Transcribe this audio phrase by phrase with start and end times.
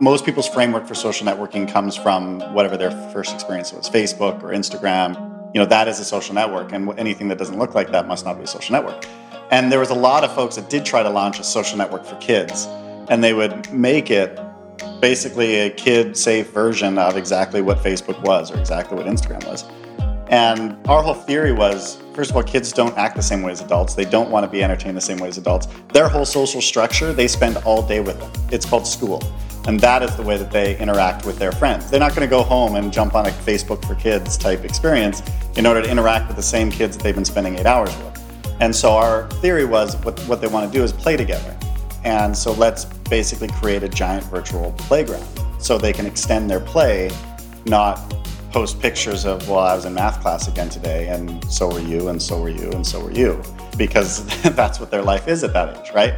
[0.00, 4.48] most people's framework for social networking comes from whatever their first experience was Facebook or
[4.48, 5.14] Instagram.
[5.54, 8.24] You know, that is a social network, and anything that doesn't look like that must
[8.24, 9.04] not be a social network.
[9.50, 12.06] And there was a lot of folks that did try to launch a social network
[12.06, 12.66] for kids,
[13.08, 14.40] and they would make it
[15.00, 19.64] basically a kid safe version of exactly what Facebook was or exactly what Instagram was.
[20.28, 23.60] And our whole theory was first of all, kids don't act the same way as
[23.60, 23.94] adults.
[23.94, 25.68] They don't want to be entertained the same way as adults.
[25.92, 28.54] Their whole social structure, they spend all day with it.
[28.54, 29.20] It's called school.
[29.66, 31.90] And that is the way that they interact with their friends.
[31.90, 35.22] They're not going to go home and jump on a Facebook for kids type experience
[35.56, 38.56] in order to interact with the same kids that they've been spending eight hours with.
[38.60, 41.56] And so our theory was what, what they want to do is play together.
[42.04, 45.26] And so let's basically create a giant virtual playground
[45.58, 47.10] so they can extend their play,
[47.66, 47.98] not
[48.50, 52.08] post pictures of, well, I was in math class again today, and so were you,
[52.08, 53.42] and so were you, and so were you,
[53.76, 56.14] because that's what their life is at that age, right?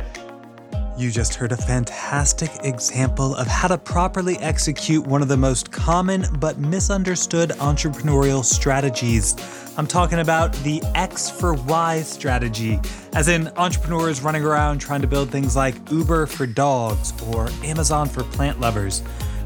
[1.03, 5.73] You just heard a fantastic example of how to properly execute one of the most
[5.73, 9.35] common but misunderstood entrepreneurial strategies.
[9.77, 12.79] I'm talking about the X for Y strategy,
[13.15, 18.09] as in entrepreneurs running around trying to build things like Uber for dogs or Amazon
[18.09, 19.03] for plant lovers.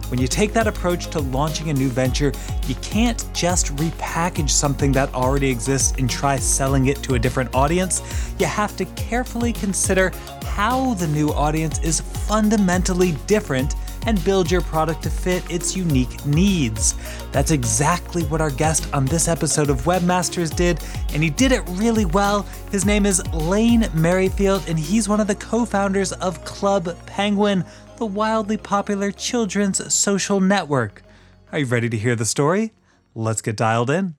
[0.08, 2.32] When you take that approach to launching a new venture,
[2.68, 7.52] you can't just repackage something that already exists and try selling it to a different
[7.54, 8.02] audience.
[8.38, 10.12] You have to carefully consider
[10.56, 13.74] how the new audience is fundamentally different
[14.06, 16.94] and build your product to fit its unique needs.
[17.30, 21.60] That's exactly what our guest on this episode of Webmasters did, and he did it
[21.72, 22.46] really well.
[22.70, 27.62] His name is Lane Merrifield, and he's one of the co founders of Club Penguin
[27.98, 31.02] the wildly popular children's social network.
[31.52, 32.72] Are you ready to hear the story?
[33.14, 34.16] Let's get dialed in.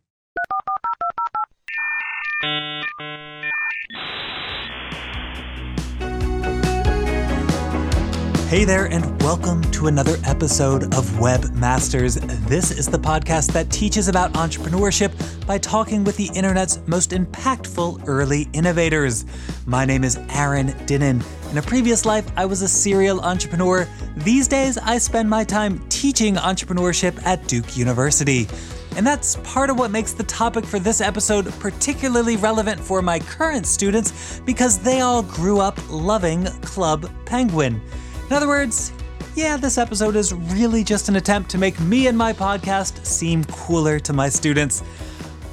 [8.48, 12.18] Hey there, and welcome to another episode of Webmasters.
[12.48, 15.12] This is the podcast that teaches about entrepreneurship
[15.46, 19.26] by talking with the internet's most impactful early innovators.
[19.66, 21.22] My name is Aaron Dinin.
[21.52, 23.86] In a previous life, I was a serial entrepreneur.
[24.16, 28.48] These days, I spend my time teaching entrepreneurship at Duke University.
[28.96, 33.20] And that's part of what makes the topic for this episode particularly relevant for my
[33.20, 37.82] current students because they all grew up loving Club Penguin.
[38.28, 38.92] In other words,
[39.36, 43.46] yeah, this episode is really just an attempt to make me and my podcast seem
[43.46, 44.84] cooler to my students.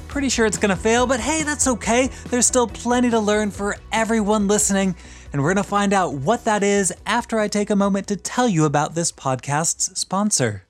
[0.09, 2.09] Pretty sure it's gonna fail, but hey, that's okay.
[2.29, 4.93] There's still plenty to learn for everyone listening,
[5.31, 8.49] and we're gonna find out what that is after I take a moment to tell
[8.49, 10.63] you about this podcast's sponsor.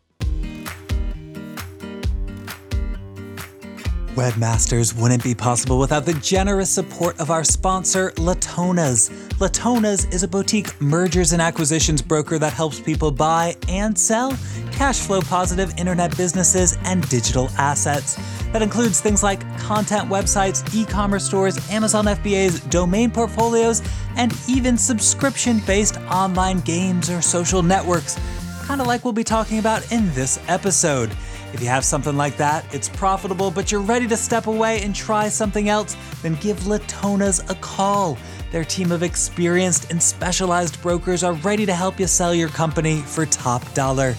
[4.15, 9.24] Webmasters wouldn't be possible without the generous support of our sponsor, Latonas.
[9.39, 14.31] Latonas is a boutique mergers and acquisitions broker that helps people buy and sell
[14.71, 18.15] cash flow positive internet businesses and digital assets.
[18.53, 23.83] That includes things like content websites, e commerce stores, Amazon FBAs, domain portfolios,
[24.15, 28.17] and even subscription based online games or social networks,
[28.63, 31.11] kind of like we'll be talking about in this episode.
[31.53, 34.95] If you have something like that, it's profitable, but you're ready to step away and
[34.95, 38.17] try something else, then give Latonas a call.
[38.51, 43.01] Their team of experienced and specialized brokers are ready to help you sell your company
[43.01, 44.15] for top dollar.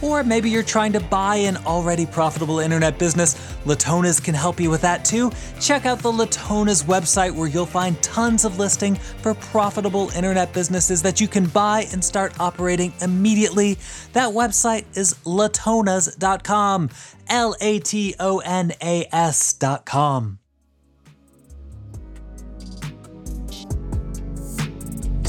[0.00, 3.34] Or maybe you're trying to buy an already profitable internet business.
[3.64, 5.32] Latonas can help you with that too.
[5.60, 11.02] Check out the Latonas website where you'll find tons of listing for profitable internet businesses
[11.02, 13.76] that you can buy and start operating immediately.
[14.12, 16.90] That website is latonas.com.
[17.28, 20.38] L A T O N A S.com.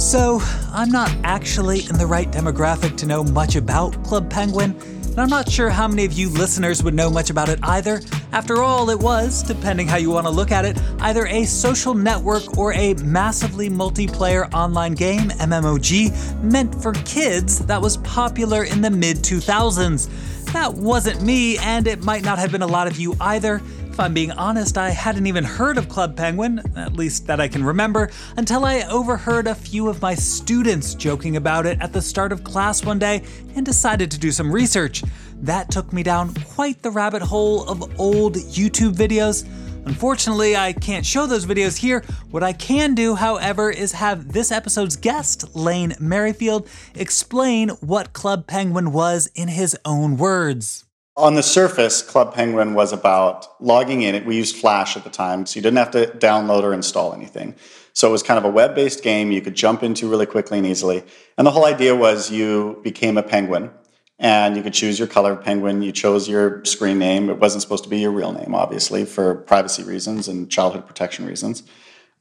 [0.09, 0.41] So,
[0.73, 5.29] I'm not actually in the right demographic to know much about Club Penguin, and I'm
[5.29, 8.01] not sure how many of you listeners would know much about it either.
[8.31, 11.93] After all, it was, depending how you want to look at it, either a social
[11.93, 18.81] network or a massively multiplayer online game, MMOG, meant for kids that was popular in
[18.81, 20.09] the mid 2000s.
[20.53, 23.61] That wasn't me, and it might not have been a lot of you either.
[23.99, 27.49] If I'm being honest, I hadn't even heard of Club Penguin, at least that I
[27.49, 32.01] can remember, until I overheard a few of my students joking about it at the
[32.01, 33.23] start of class one day
[33.57, 35.03] and decided to do some research.
[35.41, 39.45] That took me down quite the rabbit hole of old YouTube videos.
[39.85, 42.05] Unfortunately, I can't show those videos here.
[42.31, 48.47] What I can do, however, is have this episode's guest, Lane Merrifield, explain what Club
[48.47, 50.85] Penguin was in his own words.
[51.19, 54.23] On the surface, Club Penguin was about logging in.
[54.23, 57.55] We used Flash at the time, so you didn't have to download or install anything.
[57.91, 60.59] So it was kind of a web based game you could jump into really quickly
[60.59, 61.03] and easily.
[61.37, 63.69] And the whole idea was you became a penguin
[64.17, 65.81] and you could choose your color of penguin.
[65.81, 67.29] You chose your screen name.
[67.29, 71.25] It wasn't supposed to be your real name, obviously, for privacy reasons and childhood protection
[71.25, 71.63] reasons.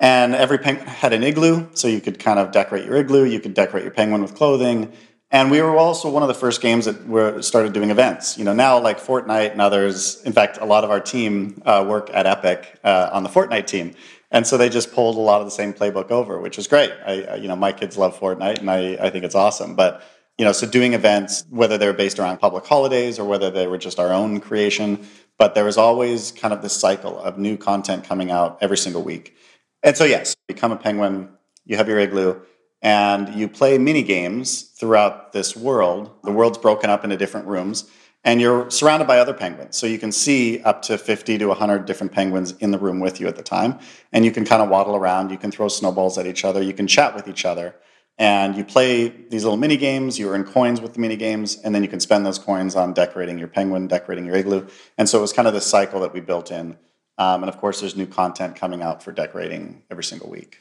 [0.01, 3.25] And every penguin had an igloo, so you could kind of decorate your igloo.
[3.25, 4.93] You could decorate your penguin with clothing.
[5.31, 8.39] And we were also one of the first games that were started doing events.
[8.39, 10.23] You know, now like Fortnite and others.
[10.23, 13.67] In fact, a lot of our team uh, work at Epic uh, on the Fortnite
[13.67, 13.95] team,
[14.31, 16.93] and so they just pulled a lot of the same playbook over, which is great.
[17.05, 19.75] I, I, you know, my kids love Fortnite, and I, I think it's awesome.
[19.75, 20.03] But
[20.39, 23.79] you know, so doing events, whether they're based around public holidays or whether they were
[23.79, 28.05] just our own creation, but there was always kind of this cycle of new content
[28.05, 29.37] coming out every single week.
[29.83, 31.29] And so, yes, become a penguin,
[31.67, 32.41] you have your igloo,
[32.83, 36.11] and you play mini games throughout this world.
[36.25, 37.91] The world's broken up into different rooms,
[38.25, 39.77] and you're surrounded by other penguins.
[39.77, 43.21] So you can see up to 50 to 100 different penguins in the room with
[43.21, 43.79] you at the time.
[44.13, 46.73] And you can kind of waddle around, you can throw snowballs at each other, you
[46.73, 47.75] can chat with each other.
[48.21, 51.73] And you play these little mini games, you earn coins with the mini games, and
[51.73, 54.67] then you can spend those coins on decorating your penguin, decorating your igloo.
[54.97, 56.77] And so it was kind of this cycle that we built in
[57.19, 60.61] um, and of course, there's new content coming out for decorating every single week.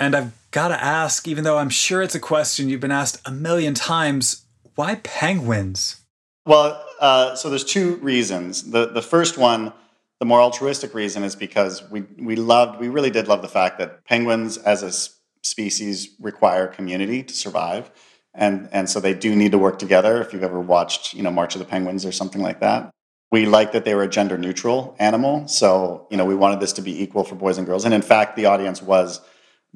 [0.00, 3.20] And I've got to ask, even though I'm sure it's a question you've been asked
[3.24, 6.00] a million times, why penguins?
[6.46, 8.70] Well, uh, so there's two reasons.
[8.70, 9.72] The the first one,
[10.20, 13.78] the more altruistic reason, is because we we loved, we really did love the fact
[13.78, 14.92] that penguins as a
[15.46, 17.90] species require community to survive,
[18.34, 20.22] and and so they do need to work together.
[20.22, 22.90] If you've ever watched, you know, March of the Penguins or something like that,
[23.30, 25.46] we liked that they were a gender neutral animal.
[25.48, 27.84] So, you know, we wanted this to be equal for boys and girls.
[27.84, 29.20] And in fact, the audience was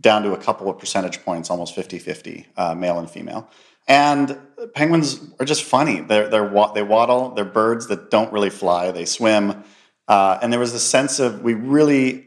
[0.00, 3.48] down to a couple of percentage points, almost 50 50, uh, male and female.
[3.88, 4.38] And
[4.74, 6.00] penguins are just funny.
[6.00, 9.64] They're, they're, they waddle, they're birds that don't really fly, they swim.
[10.08, 12.26] Uh, and there was a sense of, we really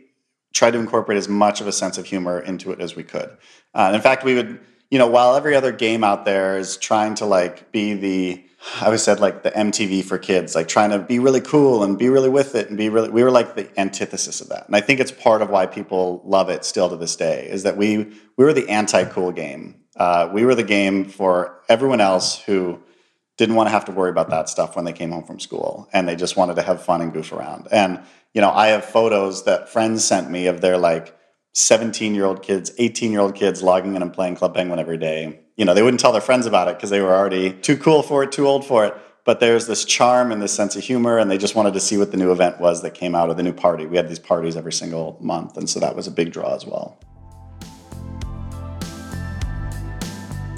[0.53, 3.37] tried to incorporate as much of a sense of humor into it as we could.
[3.73, 4.59] Uh, in fact, we would,
[4.89, 8.45] you know, while every other game out there is trying to like be the,
[8.81, 11.97] I always said like the MTV for kids, like trying to be really cool and
[11.97, 13.09] be really with it and be really.
[13.09, 16.21] We were like the antithesis of that, and I think it's part of why people
[16.25, 17.47] love it still to this day.
[17.49, 17.97] Is that we
[18.37, 19.81] we were the anti-cool game.
[19.95, 22.79] Uh, we were the game for everyone else who
[23.37, 25.87] didn't want to have to worry about that stuff when they came home from school,
[25.93, 27.67] and they just wanted to have fun and goof around.
[27.71, 28.01] And
[28.33, 31.15] you know, I have photos that friends sent me of their like
[31.55, 34.97] 17 year old kids, 18 year old kids logging in and playing Club Penguin every
[34.97, 37.77] day you know, they wouldn't tell their friends about it because they were already too
[37.77, 38.95] cool for it, too old for it.
[39.23, 41.97] But there's this charm and this sense of humor, and they just wanted to see
[41.97, 43.85] what the new event was that came out of the new party.
[43.87, 46.65] We had these parties every single month, and so that was a big draw as
[46.65, 46.99] well.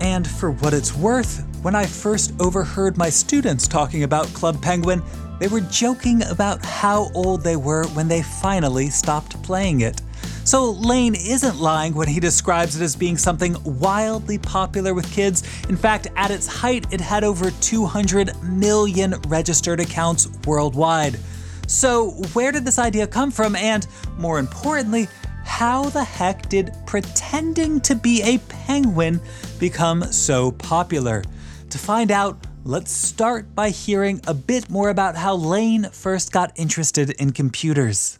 [0.02, 5.02] And for what it's worth, when I first overheard my students talking about Club Penguin,
[5.40, 10.02] they were joking about how old they were when they finally stopped playing it.
[10.48, 15.44] So Lane isn't lying when he describes it as being something wildly popular with kids.
[15.68, 21.20] In fact, at its height, it had over 200 million registered accounts worldwide.
[21.68, 23.58] So, where did this idea come from?
[23.58, 23.86] And
[24.18, 25.10] more importantly,
[25.44, 29.20] how the heck did pretending to be a penguin
[29.60, 31.26] become so popular?
[31.72, 36.54] To find out, let's start by hearing a bit more about how Lane first got
[36.56, 38.18] interested in computers.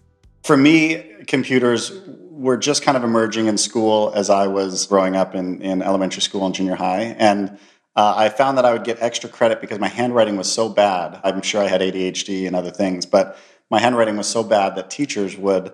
[0.48, 5.36] For me, computers were just kind of emerging in school as I was growing up
[5.36, 7.18] in, in elementary school and junior high.
[7.20, 7.60] And
[7.98, 11.19] uh, I found that I would get extra credit because my handwriting was so bad.
[11.26, 13.38] I'm sure I had ADHD and other things, but
[13.69, 15.74] my handwriting was so bad that teachers would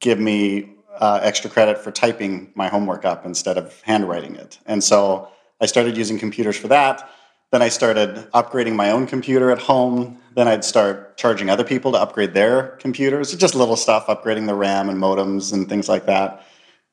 [0.00, 4.58] give me uh, extra credit for typing my homework up instead of handwriting it.
[4.66, 5.28] And so
[5.60, 7.08] I started using computers for that.
[7.50, 10.18] Then I started upgrading my own computer at home.
[10.34, 14.54] Then I'd start charging other people to upgrade their computers, just little stuff, upgrading the
[14.54, 16.44] RAM and modems and things like that.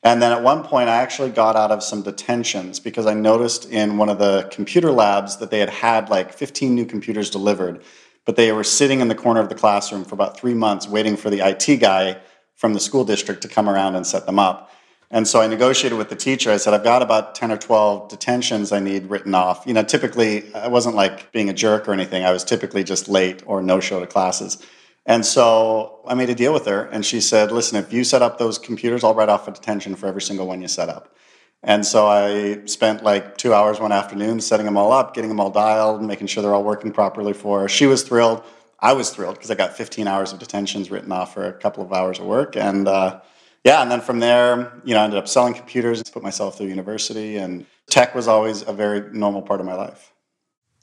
[0.01, 3.69] And then at one point, I actually got out of some detentions because I noticed
[3.69, 7.81] in one of the computer labs that they had had like 15 new computers delivered,
[8.23, 11.17] but they were sitting in the corner of the classroom for about three months waiting
[11.17, 12.17] for the IT guy
[12.55, 14.71] from the school district to come around and set them up.
[15.11, 16.51] And so I negotiated with the teacher.
[16.51, 19.63] I said, I've got about 10 or 12 detentions I need written off.
[19.65, 22.25] You know, typically, I wasn't like being a jerk or anything.
[22.25, 24.57] I was typically just late or no show to classes.
[25.05, 28.23] And so I made a deal with her, and she said, Listen, if you set
[28.23, 31.15] up those computers, I'll write off a detention for every single one you set up.
[31.61, 35.39] And so I spent like two hours one afternoon setting them all up, getting them
[35.39, 37.69] all dialed, making sure they're all working properly for her.
[37.69, 38.43] She was thrilled.
[38.79, 41.83] I was thrilled because I got 15 hours of detentions written off for a couple
[41.83, 42.55] of hours of work.
[42.55, 43.21] And, uh,
[43.65, 46.67] yeah, and then from there, you know, I ended up selling computers, put myself through
[46.67, 50.13] university, and tech was always a very normal part of my life.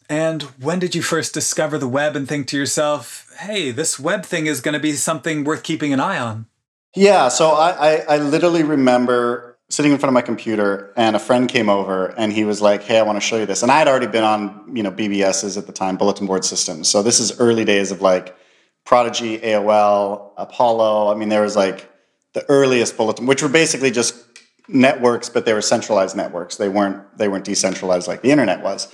[0.09, 4.27] And when did you first discover the web and think to yourself, hey, this web
[4.27, 6.47] thing is going to be something worth keeping an eye on?
[6.95, 11.19] Yeah, so I, I, I literally remember sitting in front of my computer and a
[11.19, 13.73] friend came over and he was like hey i want to show you this and
[13.73, 17.03] i had already been on you know bbs's at the time bulletin board systems so
[17.03, 18.37] this is early days of like
[18.85, 21.91] prodigy aol apollo i mean there was like
[22.33, 24.25] the earliest bulletin which were basically just
[24.69, 28.93] networks but they were centralized networks they weren't they weren't decentralized like the internet was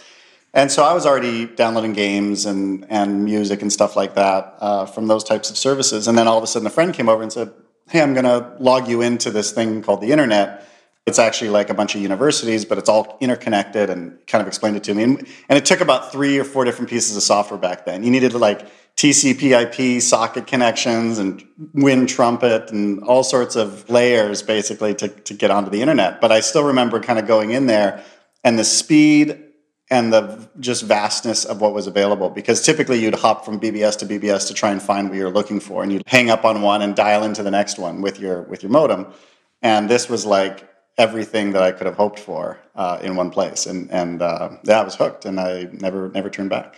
[0.55, 4.87] and so i was already downloading games and and music and stuff like that uh,
[4.87, 7.23] from those types of services and then all of a sudden a friend came over
[7.23, 7.53] and said
[7.91, 10.65] hey i'm going to log you into this thing called the internet
[11.09, 14.77] it's actually like a bunch of universities, but it's all interconnected and kind of explained
[14.77, 15.05] it to me.
[15.05, 15.19] And,
[15.49, 18.05] and it took about three or four different pieces of software back then.
[18.05, 23.89] You needed to like TCP IP socket connections and wind trumpet and all sorts of
[23.89, 26.21] layers basically to, to get onto the internet.
[26.21, 28.05] But I still remember kind of going in there
[28.43, 29.41] and the speed
[29.89, 34.05] and the just vastness of what was available because typically you'd hop from BBS to
[34.05, 36.83] BBS to try and find what you're looking for and you'd hang up on one
[36.83, 39.07] and dial into the next one with your with your modem
[39.63, 43.67] and this was like everything that I could have hoped for uh, in one place.
[43.67, 46.77] And and uh, yeah, I was hooked, and I never never turned back.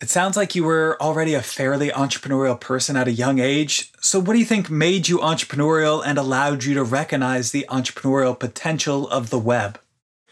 [0.00, 3.90] It sounds like you were already a fairly entrepreneurial person at a young age.
[4.00, 8.38] So, what do you think made you entrepreneurial and allowed you to recognize the entrepreneurial
[8.38, 9.80] potential of the web?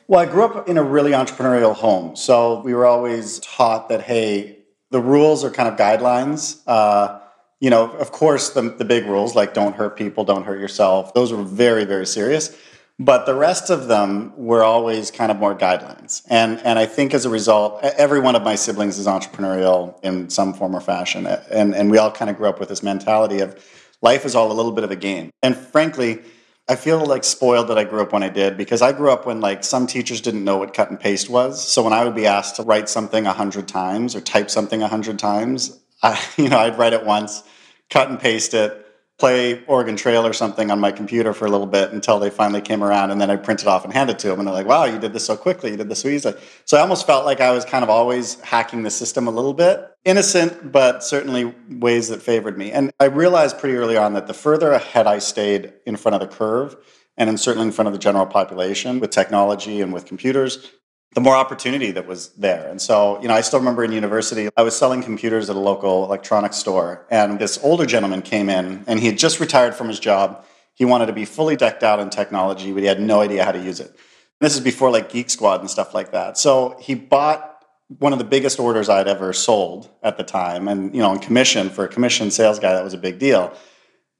[0.06, 2.14] Well, I grew up in a really entrepreneurial home.
[2.14, 4.58] So, we were always taught that, hey,
[4.92, 6.60] the rules are kind of guidelines.
[6.68, 7.18] Uh,
[7.58, 11.12] you know, of course, the, the big rules like don't hurt people, don't hurt yourself,
[11.14, 12.56] those were very, very serious.
[12.98, 16.22] But the rest of them were always kind of more guidelines.
[16.30, 20.30] And, and I think as a result, every one of my siblings is entrepreneurial in
[20.30, 21.26] some form or fashion.
[21.26, 23.62] And, and we all kind of grew up with this mentality of
[24.00, 25.30] life is all a little bit of a game.
[25.42, 26.22] And frankly,
[26.68, 29.26] I feel like spoiled that I grew up when I did because I grew up
[29.26, 31.66] when like some teachers didn't know what cut and paste was.
[31.66, 34.82] So when I would be asked to write something a hundred times or type something
[34.82, 37.42] a hundred times, I, you know, I'd write it once,
[37.90, 38.85] cut and paste it,
[39.18, 42.60] play Oregon Trail or something on my computer for a little bit until they finally
[42.60, 44.54] came around, and then I print it off and hand it to them, and they're
[44.54, 45.70] like, "Wow, you did this so quickly!
[45.70, 46.34] You did this so easily."
[46.66, 49.54] So I almost felt like I was kind of always hacking the system a little
[49.54, 52.72] bit, innocent, but certainly ways that favored me.
[52.72, 56.20] And I realized pretty early on that the further ahead I stayed in front of
[56.20, 56.76] the curve,
[57.16, 60.70] and certainly in front of the general population with technology and with computers,
[61.14, 62.68] the more opportunity that was there.
[62.68, 65.58] And so, you know, I still remember in university, I was selling computers at a
[65.58, 69.88] local electronics store, and this older gentleman came in, and he had just retired from
[69.88, 70.44] his job.
[70.74, 73.52] He wanted to be fully decked out in technology, but he had no idea how
[73.52, 73.96] to use it.
[74.40, 76.36] This is before like Geek Squad and stuff like that.
[76.36, 77.64] So he bought
[77.98, 81.18] one of the biggest orders I'd ever sold at the time, and you know, on
[81.18, 83.56] commission for a commission sales guy, that was a big deal.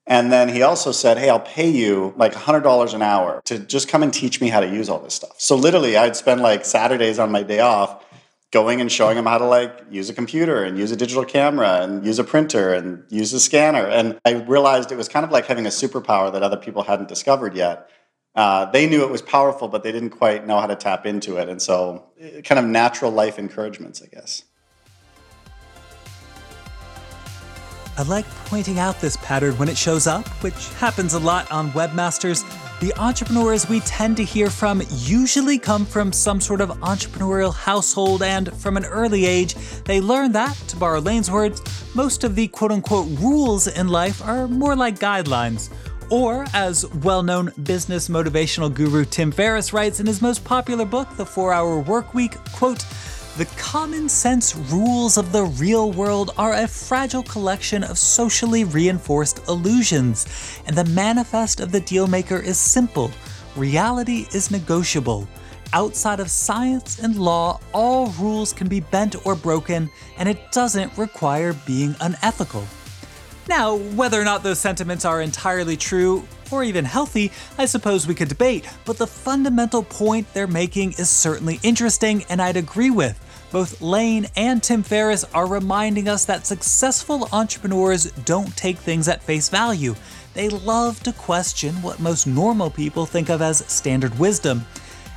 [0.07, 3.89] And then he also said, Hey, I'll pay you like $100 an hour to just
[3.89, 5.35] come and teach me how to use all this stuff.
[5.39, 8.05] So literally, I'd spend like Saturdays on my day off
[8.53, 11.81] going and showing him how to like use a computer and use a digital camera
[11.83, 13.87] and use a printer and use a scanner.
[13.87, 17.09] And I realized it was kind of like having a superpower that other people hadn't
[17.09, 17.91] discovered yet.
[18.37, 21.39] Uh, they knew it was powerful, but they didn't quite know how to tap into
[21.39, 21.49] it.
[21.49, 24.45] And so, eh, kind of natural life encouragements, I guess.
[27.99, 31.71] I like pointing out this pattern when it shows up, which happens a lot on
[31.71, 32.45] webmasters.
[32.81, 38.23] The entrepreneurs we tend to hear from usually come from some sort of entrepreneurial household,
[38.23, 41.63] and from an early age, they learn that, to borrow Lane's words,
[41.95, 45.71] most of the quote unquote rules in life are more like guidelines.
[46.11, 51.09] Or, as well known business motivational guru Tim Ferriss writes in his most popular book,
[51.17, 52.85] The 4 Hour Work Week, quote,
[53.37, 59.47] the common sense rules of the real world are a fragile collection of socially reinforced
[59.47, 60.27] illusions,
[60.67, 63.11] and the manifest of the dealmaker is simple
[63.55, 65.29] reality is negotiable.
[65.73, 70.97] Outside of science and law, all rules can be bent or broken, and it doesn't
[70.97, 72.65] require being unethical.
[73.49, 78.15] Now, whether or not those sentiments are entirely true, or even healthy, I suppose we
[78.15, 83.21] could debate, but the fundamental point they're making is certainly interesting and I'd agree with.
[83.53, 89.23] Both Lane and Tim Ferriss are reminding us that successful entrepreneurs don't take things at
[89.23, 89.95] face value.
[90.35, 94.67] They love to question what most normal people think of as standard wisdom.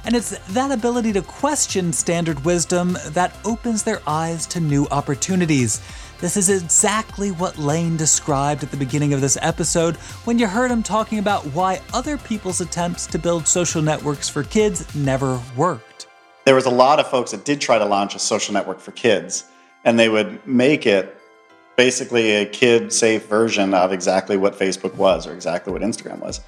[0.06, 5.82] And it's that ability to question standard wisdom that opens their eyes to new opportunities.
[6.20, 9.96] This is exactly what Lane described at the beginning of this episode
[10.26, 14.44] when you heard him talking about why other people's attempts to build social networks for
[14.44, 15.89] kids never work
[16.50, 18.92] there was a lot of folks that did try to launch a social network for
[18.94, 19.44] kids,
[19.86, 21.16] and they would make it
[21.78, 26.42] basically a kid safe version of exactly what Facebook was or exactly what Instagram was.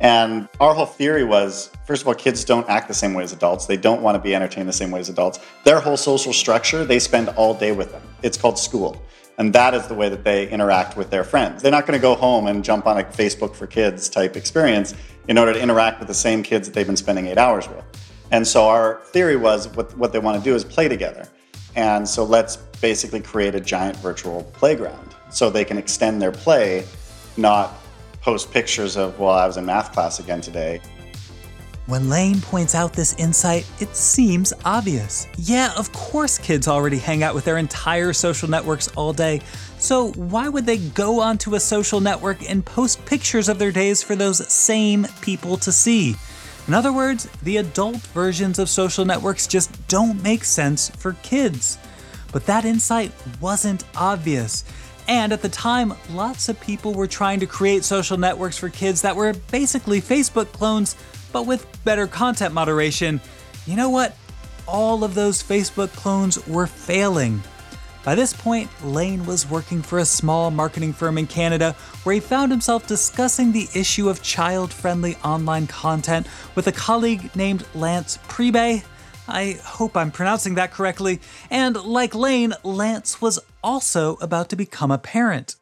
[0.00, 3.32] And our whole theory was first of all, kids don't act the same way as
[3.32, 3.66] adults.
[3.66, 5.38] They don't want to be entertained the same way as adults.
[5.62, 8.02] Their whole social structure, they spend all day with them.
[8.24, 9.00] It's called school.
[9.38, 11.62] And that is the way that they interact with their friends.
[11.62, 14.94] They're not going to go home and jump on a Facebook for kids type experience
[15.28, 17.84] in order to interact with the same kids that they've been spending eight hours with.
[18.34, 21.28] And so our theory was what, what they want to do is play together.
[21.76, 26.84] And so let's basically create a giant virtual playground so they can extend their play,
[27.36, 27.74] not
[28.22, 30.80] post pictures of, well, I was in math class again today.
[31.86, 35.28] When Lane points out this insight, it seems obvious.
[35.38, 39.42] Yeah, of course, kids already hang out with their entire social networks all day,
[39.78, 44.02] so why would they go onto a social network and post pictures of their days
[44.02, 46.16] for those same people to see?
[46.66, 51.78] In other words, the adult versions of social networks just don't make sense for kids.
[52.32, 54.64] But that insight wasn't obvious.
[55.06, 59.02] And at the time, lots of people were trying to create social networks for kids
[59.02, 60.96] that were basically Facebook clones,
[61.32, 63.20] but with better content moderation.
[63.66, 64.16] You know what?
[64.66, 67.42] All of those Facebook clones were failing.
[68.04, 72.20] By this point, Lane was working for a small marketing firm in Canada where he
[72.20, 78.18] found himself discussing the issue of child friendly online content with a colleague named Lance
[78.28, 78.84] Priebe.
[79.26, 81.18] I hope I'm pronouncing that correctly.
[81.50, 85.56] And like Lane, Lance was also about to become a parent.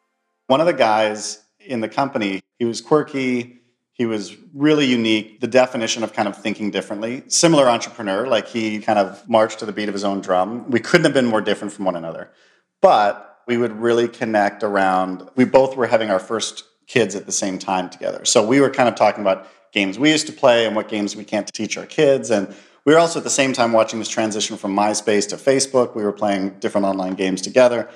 [0.49, 3.62] One of the guys in the company, he was quirky,
[4.03, 7.23] he was really unique, the definition of kind of thinking differently.
[7.29, 10.69] Similar entrepreneur, like he kind of marched to the beat of his own drum.
[10.69, 12.33] We couldn't have been more different from one another.
[12.81, 17.33] But we would really connect around, we both were having our first kids at the
[17.33, 18.25] same time together.
[18.25, 21.15] So we were kind of talking about games we used to play and what games
[21.15, 22.29] we can't teach our kids.
[22.33, 22.53] And
[22.85, 25.95] we were also at the same time watching this transition from MySpace to Facebook.
[25.95, 27.89] We were playing different online games together.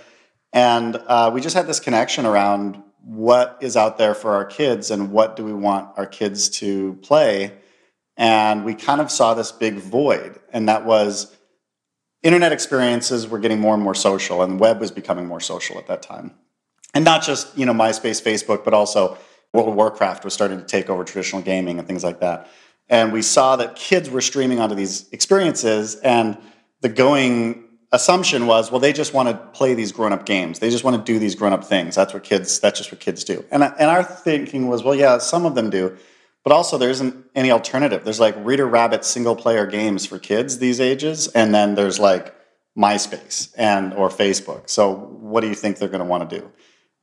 [0.52, 4.90] And uh, we just had this connection around what is out there for our kids
[4.90, 7.52] and what do we want our kids to play.
[8.16, 11.36] And we kind of saw this big void, and that was
[12.22, 15.78] internet experiences were getting more and more social, and the web was becoming more social
[15.78, 16.34] at that time.
[16.94, 19.18] And not just you know MySpace, Facebook, but also
[19.52, 22.48] World of Warcraft was starting to take over traditional gaming and things like that.
[22.88, 26.38] And we saw that kids were streaming onto these experiences, and
[26.80, 30.58] the going assumption was, well, they just want to play these grown-up games.
[30.58, 31.94] They just want to do these grown-up things.
[31.94, 32.58] That's what kids.
[32.60, 33.44] That's just what kids do.
[33.50, 35.96] And and our thinking was, well, yeah, some of them do,
[36.44, 38.04] but also there isn't any alternative.
[38.04, 42.34] There's like Reader Rabbit single-player games for kids these ages, and then there's like
[42.76, 44.68] MySpace and or Facebook.
[44.68, 46.52] So what do you think they're going to want to do?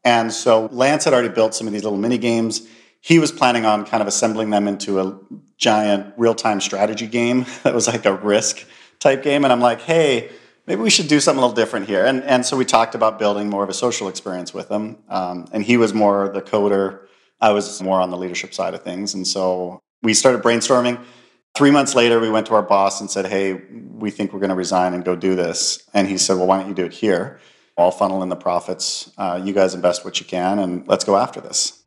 [0.05, 2.67] And so Lance had already built some of these little mini games.
[2.99, 5.17] He was planning on kind of assembling them into a
[5.57, 8.65] giant real-time strategy game that was like a risk
[8.99, 9.45] type game.
[9.45, 10.29] And I'm like, hey
[10.67, 12.05] maybe we should do something a little different here.
[12.05, 14.97] And, and so we talked about building more of a social experience with him.
[15.09, 17.07] Um, and he was more the coder.
[17.41, 19.13] I was more on the leadership side of things.
[19.13, 21.03] And so we started brainstorming.
[21.55, 24.49] Three months later, we went to our boss and said, Hey, we think we're going
[24.49, 25.87] to resign and go do this.
[25.93, 27.39] And he said, Well, why don't you do it here?
[27.77, 29.11] I'll funnel in the profits.
[29.17, 31.83] Uh, you guys invest what you can, and let's go after this.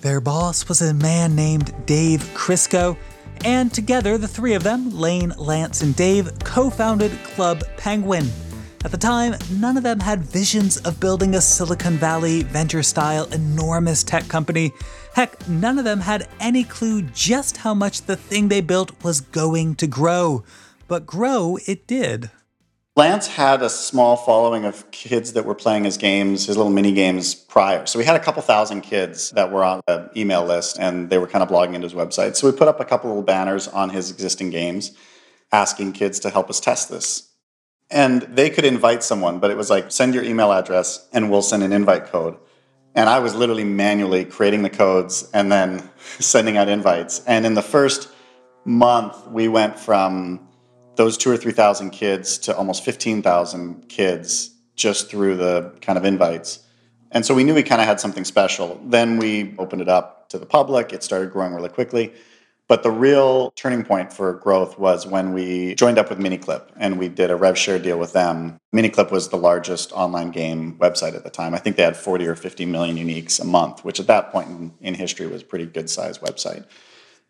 [0.00, 2.96] Their boss was a man named Dave Krysko.
[3.44, 8.28] And together, the three of them, Lane, Lance, and Dave, co founded Club Penguin.
[8.84, 13.24] At the time, none of them had visions of building a Silicon Valley venture style
[13.32, 14.72] enormous tech company.
[15.14, 19.22] Heck, none of them had any clue just how much the thing they built was
[19.22, 20.44] going to grow.
[20.86, 22.30] But grow it did.
[22.96, 26.92] Lance had a small following of kids that were playing his games, his little mini
[26.92, 27.86] games prior.
[27.86, 31.18] So we had a couple thousand kids that were on the email list and they
[31.18, 32.36] were kind of blogging into his website.
[32.36, 34.92] So we put up a couple of banners on his existing games
[35.50, 37.30] asking kids to help us test this.
[37.90, 41.42] And they could invite someone, but it was like, send your email address and we'll
[41.42, 42.36] send an invite code.
[42.94, 47.24] And I was literally manually creating the codes and then sending out invites.
[47.26, 48.08] And in the first
[48.64, 50.48] month, we went from
[50.96, 56.04] those two or three thousand kids to almost 15,000 kids just through the kind of
[56.04, 56.60] invites.
[57.10, 58.80] And so we knew we kind of had something special.
[58.84, 60.92] Then we opened it up to the public.
[60.92, 62.12] It started growing really quickly.
[62.66, 66.98] But the real turning point for growth was when we joined up with MiniClip and
[66.98, 68.58] we did a rev share deal with them.
[68.74, 71.54] MiniClip was the largest online game website at the time.
[71.54, 74.48] I think they had 40 or 50 million uniques a month, which at that point
[74.48, 76.64] in, in history was a pretty good sized website.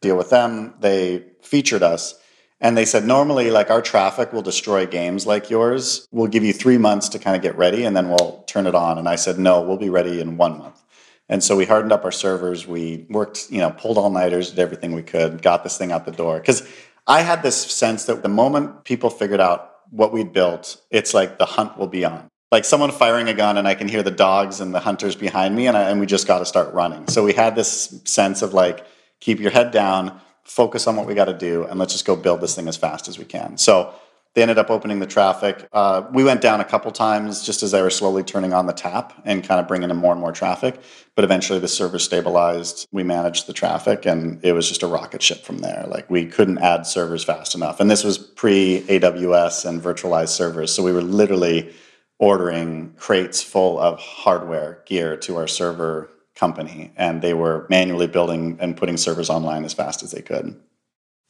[0.00, 0.74] Deal with them.
[0.79, 2.14] They featured us
[2.60, 6.06] and they said, normally, like our traffic will destroy games like yours.
[6.12, 8.74] We'll give you three months to kind of get ready and then we'll turn it
[8.74, 8.96] on.
[8.96, 10.80] And I said, no, we'll be ready in one month.
[11.28, 12.66] And so we hardened up our servers.
[12.66, 16.04] We worked, you know, pulled all nighters, did everything we could, got this thing out
[16.04, 16.38] the door.
[16.38, 16.66] Because
[17.06, 21.38] I had this sense that the moment people figured out what we'd built, it's like
[21.38, 22.30] the hunt will be on.
[22.54, 25.56] like someone firing a gun and I can hear the dogs and the hunters behind
[25.56, 27.08] me and, I, and we just got to start running.
[27.08, 28.86] So we had this sense of like,
[29.18, 32.16] keep your head down, focus on what we got to do, and let's just go
[32.16, 33.57] build this thing as fast as we can.
[33.57, 33.94] So
[34.35, 35.68] they ended up opening the traffic.
[35.72, 38.72] Uh, we went down a couple times just as they were slowly turning on the
[38.72, 40.80] tap and kind of bringing in more and more traffic.
[41.14, 42.88] But eventually the server stabilized.
[42.90, 45.85] We managed the traffic and it was just a rocket ship from there.
[45.87, 47.78] Like we couldn't add servers fast enough.
[47.78, 50.74] And this was pre AWS and virtualized servers.
[50.74, 51.72] So we were literally
[52.18, 56.92] ordering crates full of hardware gear to our server company.
[56.97, 60.61] And they were manually building and putting servers online as fast as they could.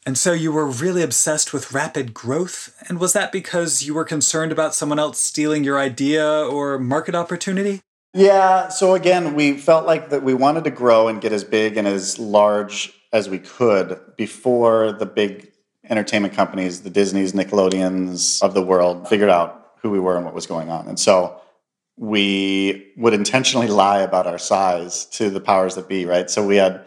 [0.06, 2.74] And so you were really obsessed with rapid growth?
[2.88, 7.14] And was that because you were concerned about someone else stealing your idea or market
[7.14, 7.80] opportunity?
[8.12, 11.76] Yeah, so again, we felt like that we wanted to grow and get as big
[11.76, 15.52] and as large as we could before the big
[15.88, 20.34] entertainment companies, the Disneys, Nickelodeons of the world, figured out who we were and what
[20.34, 20.86] was going on.
[20.86, 21.40] And so
[21.96, 26.28] we would intentionally lie about our size to the powers that be, right?
[26.28, 26.84] So we had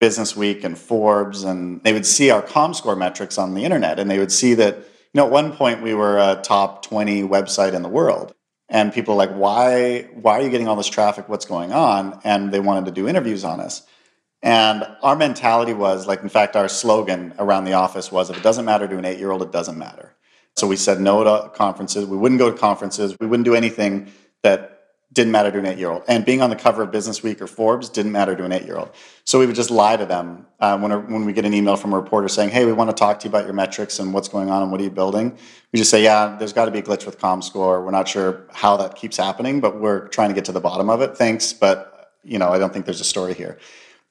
[0.00, 4.10] Business Week and Forbes, and they would see our ComScore metrics on the internet, and
[4.10, 7.74] they would see that, you know, at one point we were a top 20 website
[7.74, 8.34] in the world.
[8.68, 11.28] And people like, why, why are you getting all this traffic?
[11.28, 12.20] What's going on?
[12.22, 13.82] And they wanted to do interviews on us.
[14.42, 18.42] And our mentality was like, in fact, our slogan around the office was if it
[18.42, 20.14] doesn't matter to an eight year old, it doesn't matter.
[20.56, 22.06] So we said no to conferences.
[22.06, 23.16] We wouldn't go to conferences.
[23.20, 24.10] We wouldn't do anything
[24.42, 24.80] that
[25.12, 26.04] didn't matter to an eight year old.
[26.06, 28.64] And being on the cover of Business Week or Forbes didn't matter to an eight
[28.64, 28.90] year old.
[29.24, 31.92] So we would just lie to them uh, when, when we get an email from
[31.92, 34.28] a reporter saying, hey, we want to talk to you about your metrics and what's
[34.28, 35.36] going on and what are you building.
[35.72, 37.84] We just say, yeah, there's got to be a glitch with ComScore.
[37.84, 40.88] We're not sure how that keeps happening, but we're trying to get to the bottom
[40.88, 41.16] of it.
[41.16, 43.58] Thanks, but you know, I don't think there's a story here.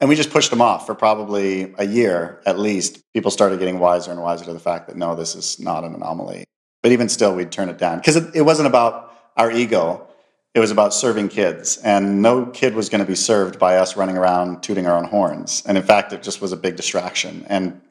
[0.02, 3.02] And we just pushed them off for probably a year at least.
[3.14, 5.94] People started getting wiser and wiser to the fact that no, this is not an
[5.94, 6.46] anomaly.
[6.82, 10.09] But even still, we'd turn it down because it, it wasn't about our ego
[10.54, 13.96] it was about serving kids and no kid was going to be served by us
[13.96, 15.64] running around tooting our own horns.
[15.66, 17.46] And in fact it just was a big distraction.
[17.48, 17.82] And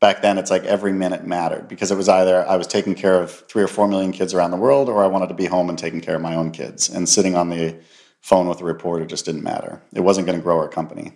[0.00, 3.20] back then it's like every minute mattered because it was either i was taking care
[3.20, 5.70] of three or four million kids around the world or i wanted to be home
[5.70, 6.88] and taking care of my own kids.
[6.88, 7.76] And sitting on the
[8.20, 9.80] phone with a reporter just didn't matter.
[9.92, 11.12] It wasn't going to grow our company.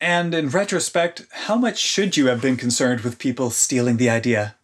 [0.00, 4.56] And in retrospect how much should you have been concerned with people stealing the idea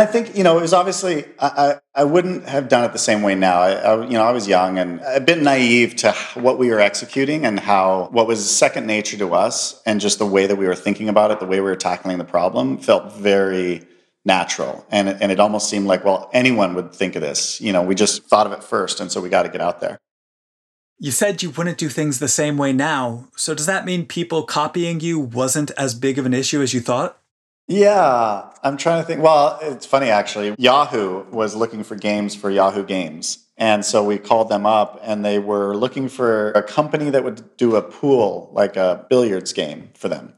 [0.00, 3.00] I think you know it was obviously I, I, I wouldn't have done it the
[3.00, 3.60] same way now.
[3.60, 6.78] I, I, you know I was young and a bit naive to what we were
[6.78, 10.68] executing and how what was second nature to us and just the way that we
[10.68, 13.84] were thinking about it, the way we were tackling the problem felt very
[14.24, 17.60] natural and and it almost seemed like well anyone would think of this.
[17.60, 19.80] You know we just thought of it first and so we got to get out
[19.80, 19.98] there.
[21.00, 23.28] You said you wouldn't do things the same way now.
[23.36, 26.80] So does that mean people copying you wasn't as big of an issue as you
[26.80, 27.17] thought?
[27.68, 29.22] Yeah, I'm trying to think.
[29.22, 30.54] Well, it's funny actually.
[30.58, 33.44] Yahoo was looking for games for Yahoo Games.
[33.58, 37.56] And so we called them up and they were looking for a company that would
[37.58, 40.32] do a pool, like a billiards game for them.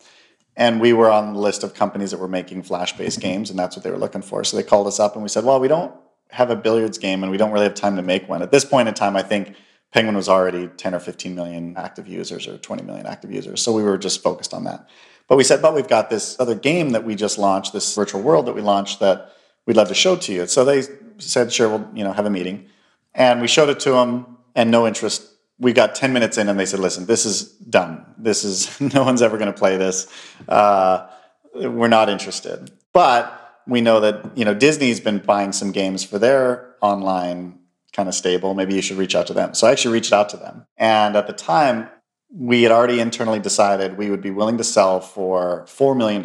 [0.56, 3.58] And we were on the list of companies that were making flash based games, and
[3.58, 4.42] that's what they were looking for.
[4.42, 5.94] So they called us up and we said, Well, we don't
[6.30, 8.42] have a billiards game and we don't really have time to make one.
[8.42, 9.54] At this point in time, I think
[9.92, 13.62] Penguin was already 10 or 15 million active users or 20 million active users.
[13.62, 14.88] So we were just focused on that.
[15.30, 18.20] But we said, but we've got this other game that we just launched, this virtual
[18.20, 19.32] world that we launched that
[19.64, 20.44] we'd love to show to you.
[20.48, 20.82] So they
[21.18, 22.66] said, sure, we'll you know have a meeting,
[23.14, 25.24] and we showed it to them, and no interest.
[25.60, 28.04] We got ten minutes in, and they said, listen, this is done.
[28.18, 30.08] This is no one's ever going to play this.
[30.48, 31.06] Uh,
[31.54, 32.72] we're not interested.
[32.92, 37.60] But we know that you know Disney's been buying some games for their online
[37.92, 38.54] kind of stable.
[38.54, 39.54] Maybe you should reach out to them.
[39.54, 41.88] So I actually reached out to them, and at the time
[42.32, 46.22] we had already internally decided we would be willing to sell for $4 million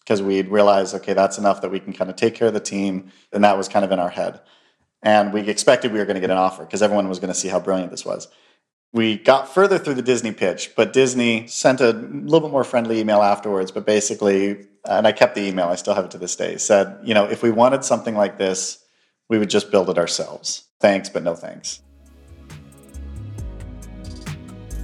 [0.00, 2.60] because we'd realized, okay, that's enough that we can kind of take care of the
[2.60, 3.10] team.
[3.32, 4.40] And that was kind of in our head.
[5.02, 7.38] And we expected we were going to get an offer because everyone was going to
[7.38, 8.28] see how brilliant this was.
[8.92, 12.98] We got further through the Disney pitch, but Disney sent a little bit more friendly
[12.98, 13.70] email afterwards.
[13.70, 16.98] But basically, and I kept the email, I still have it to this day, said,
[17.04, 18.84] you know, if we wanted something like this,
[19.28, 20.64] we would just build it ourselves.
[20.80, 21.82] Thanks, but no thanks.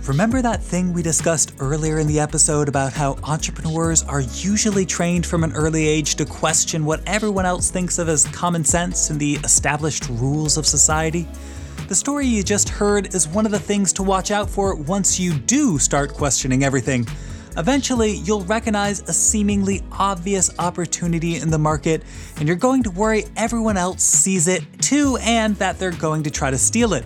[0.07, 5.27] Remember that thing we discussed earlier in the episode about how entrepreneurs are usually trained
[5.27, 9.19] from an early age to question what everyone else thinks of as common sense and
[9.19, 11.27] the established rules of society?
[11.89, 15.19] The story you just heard is one of the things to watch out for once
[15.19, 17.05] you do start questioning everything.
[17.57, 22.05] Eventually, you'll recognize a seemingly obvious opportunity in the market,
[22.37, 26.31] and you're going to worry everyone else sees it too and that they're going to
[26.31, 27.05] try to steal it.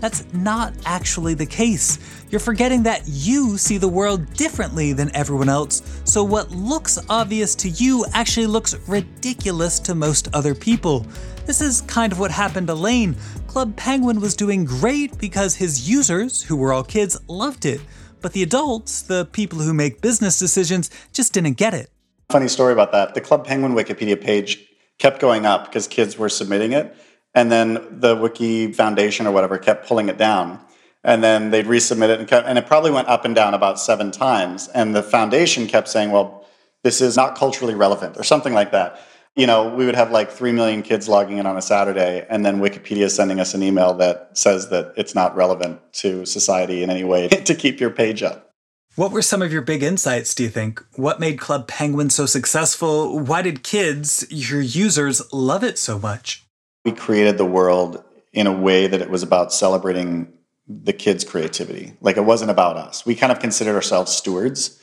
[0.00, 1.98] That's not actually the case.
[2.30, 7.54] You're forgetting that you see the world differently than everyone else, so what looks obvious
[7.56, 11.06] to you actually looks ridiculous to most other people.
[11.46, 13.16] This is kind of what happened to Lane.
[13.46, 17.80] Club Penguin was doing great because his users, who were all kids, loved it.
[18.20, 21.90] But the adults, the people who make business decisions, just didn't get it.
[22.30, 23.14] Funny story about that.
[23.14, 26.94] The Club Penguin Wikipedia page kept going up because kids were submitting it.
[27.34, 30.60] And then the Wiki Foundation or whatever kept pulling it down.
[31.02, 33.78] And then they'd resubmit it and, kept, and it probably went up and down about
[33.80, 34.68] seven times.
[34.68, 36.46] And the foundation kept saying, well,
[36.82, 39.00] this is not culturally relevant or something like that.
[39.36, 42.44] You know, we would have like 3 million kids logging in on a Saturday, and
[42.44, 46.90] then Wikipedia sending us an email that says that it's not relevant to society in
[46.90, 48.50] any way to keep your page up.
[48.96, 50.84] What were some of your big insights, do you think?
[50.96, 53.20] What made Club Penguin so successful?
[53.20, 56.44] Why did kids, your users, love it so much?
[56.84, 60.32] We created the world in a way that it was about celebrating
[60.66, 61.94] the kids' creativity.
[62.00, 63.04] Like it wasn't about us.
[63.04, 64.80] We kind of considered ourselves stewards.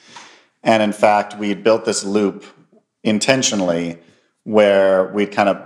[0.63, 2.43] And in fact, we built this loop
[3.03, 3.99] intentionally
[4.43, 5.61] where we'd kind of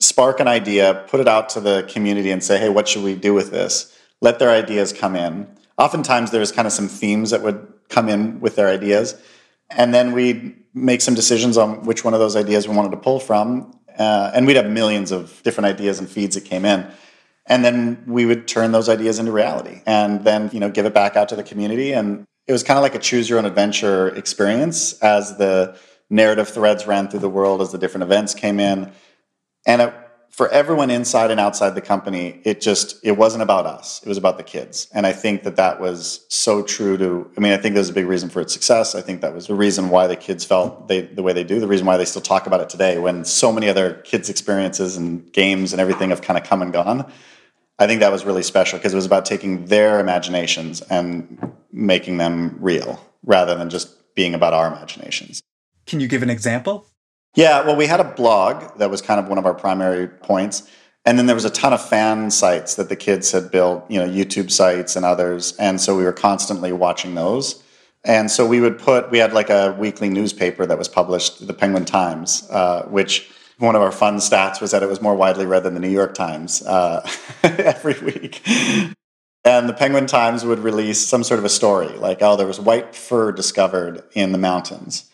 [0.00, 3.14] spark an idea, put it out to the community and say, hey, what should we
[3.14, 3.96] do with this?
[4.20, 5.48] Let their ideas come in.
[5.78, 9.14] Oftentimes, there's kind of some themes that would come in with their ideas.
[9.70, 12.96] And then we'd make some decisions on which one of those ideas we wanted to
[12.96, 13.78] pull from.
[13.98, 16.86] Uh, and we'd have millions of different ideas and feeds that came in.
[17.46, 20.94] And then we would turn those ideas into reality and then, you know, give it
[20.94, 21.92] back out to the community.
[21.92, 25.78] And it was kind of like a choose your own adventure experience as the
[26.10, 28.92] narrative threads ran through the world, as the different events came in.
[29.66, 29.94] And it
[30.34, 34.02] for everyone inside and outside the company it just it wasn't about us.
[34.02, 34.88] It was about the kids.
[34.92, 37.92] And i think that that was so true to i mean i think there's a
[38.00, 38.96] big reason for its success.
[38.96, 41.60] I think that was the reason why the kids felt they the way they do
[41.60, 44.96] the reason why they still talk about it today when so many other kids experiences
[44.96, 47.10] and games and everything have kind of come and gone.
[47.78, 52.18] I think that was really special because it was about taking their imaginations and making
[52.18, 55.42] them real rather than just being about our imaginations.
[55.86, 56.86] Can you give an example
[57.34, 60.68] yeah, well, we had a blog that was kind of one of our primary points.
[61.04, 63.98] And then there was a ton of fan sites that the kids had built, you
[63.98, 65.54] know, YouTube sites and others.
[65.58, 67.62] And so we were constantly watching those.
[68.04, 71.52] And so we would put, we had like a weekly newspaper that was published, the
[71.54, 75.46] Penguin Times, uh, which one of our fun stats was that it was more widely
[75.46, 77.06] read than the New York Times uh,
[77.42, 78.46] every week.
[79.44, 82.60] And the Penguin Times would release some sort of a story like, oh, there was
[82.60, 85.10] white fur discovered in the mountains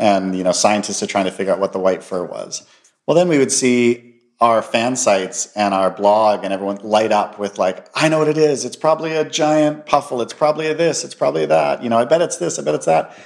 [0.00, 2.66] and you know scientists are trying to figure out what the white fur was.
[3.06, 4.10] Well, then we would see
[4.40, 8.28] our fan sites and our blog and everyone light up with like, I know what
[8.28, 8.64] it is.
[8.64, 10.22] It's probably a giant puffle.
[10.22, 11.04] It's probably a this.
[11.04, 11.82] It's probably that.
[11.82, 12.58] You know, I bet it's this.
[12.58, 13.16] I bet it's that.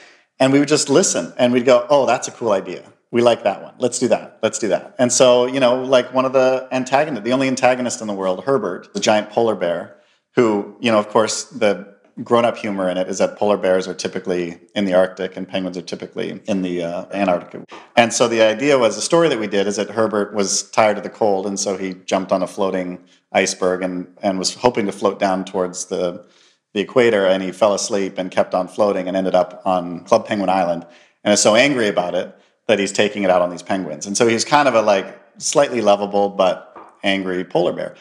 [0.41, 2.83] And we would just listen and we'd go, oh, that's a cool idea.
[3.13, 3.75] We like that one.
[3.79, 4.41] Let's do that.
[4.43, 4.97] Let's do that.
[4.99, 8.43] And so, you know, like one of the antagonists, the only antagonist in the world,
[8.43, 10.01] Herbert, the giant polar bear,
[10.35, 13.95] who, you know, of course, the grown-up humor in it is that polar bears are
[13.95, 17.63] typically in the Arctic and penguins are typically in the uh, Antarctic.
[17.97, 20.97] And so the idea was the story that we did is that Herbert was tired
[20.97, 24.87] of the cold, and so he jumped on a floating iceberg and and was hoping
[24.87, 26.25] to float down towards the
[26.73, 30.27] the equator, and he fell asleep and kept on floating and ended up on Club
[30.27, 30.87] Penguin Island,
[31.25, 34.07] and is so angry about it that he's taking it out on these penguins.
[34.07, 37.95] And so he's kind of a like slightly lovable but angry polar bear.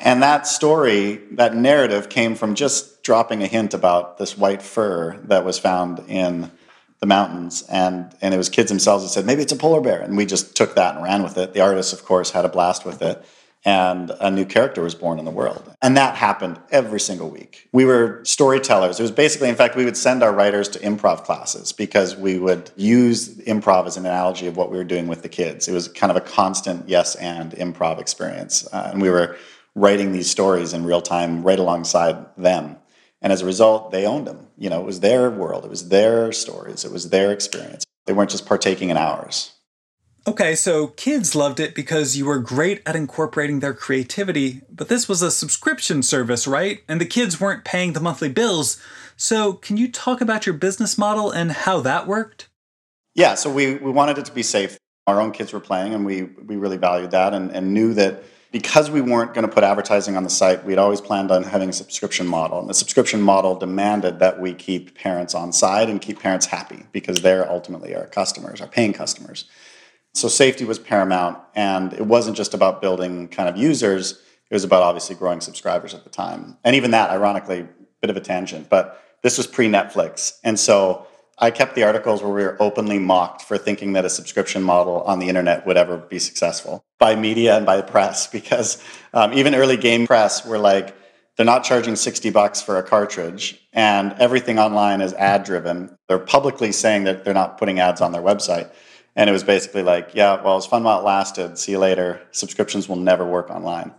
[0.00, 5.16] And that story, that narrative came from just dropping a hint about this white fur
[5.24, 6.50] that was found in
[6.98, 7.62] the mountains.
[7.68, 10.00] And, and it was kids themselves that said, maybe it's a polar bear.
[10.00, 11.52] And we just took that and ran with it.
[11.52, 13.24] The artists, of course, had a blast with it.
[13.66, 15.74] And a new character was born in the world.
[15.80, 17.66] And that happened every single week.
[17.72, 19.00] We were storytellers.
[19.00, 22.38] It was basically, in fact, we would send our writers to improv classes because we
[22.38, 25.66] would use improv as an analogy of what we were doing with the kids.
[25.66, 28.68] It was kind of a constant yes and improv experience.
[28.70, 29.36] Uh, and we were
[29.74, 32.76] writing these stories in real time right alongside them.
[33.24, 34.48] And as a result, they owned them.
[34.58, 37.82] You know, it was their world, it was their stories, it was their experience.
[38.04, 39.52] They weren't just partaking in ours.
[40.26, 45.08] Okay, so kids loved it because you were great at incorporating their creativity, but this
[45.08, 46.80] was a subscription service, right?
[46.86, 48.78] And the kids weren't paying the monthly bills.
[49.16, 52.48] So, can you talk about your business model and how that worked?
[53.14, 54.76] Yeah, so we, we wanted it to be safe.
[55.06, 58.22] Our own kids were playing, and we, we really valued that and, and knew that
[58.54, 61.70] because we weren't going to put advertising on the site, we'd always planned on having
[61.70, 62.60] a subscription model.
[62.60, 66.84] And the subscription model demanded that we keep parents on side and keep parents happy
[66.92, 69.46] because they're ultimately our customers, our paying customers.
[70.12, 71.36] So safety was paramount.
[71.56, 75.92] And it wasn't just about building kind of users, it was about obviously growing subscribers
[75.92, 76.56] at the time.
[76.62, 77.66] And even that, ironically,
[78.00, 80.38] bit of a tangent, but this was pre Netflix.
[80.44, 84.10] And so I kept the articles where we were openly mocked for thinking that a
[84.10, 88.26] subscription model on the internet would ever be successful by media and by the press
[88.38, 90.96] because um, even early game press were like,
[91.36, 95.98] they're not charging 60 bucks for a cartridge and everything online is ad driven.
[96.08, 98.70] They're publicly saying that they're not putting ads on their website.
[99.16, 101.58] And it was basically like, yeah, well, it was fun while it lasted.
[101.58, 102.20] See you later.
[102.30, 103.92] Subscriptions will never work online.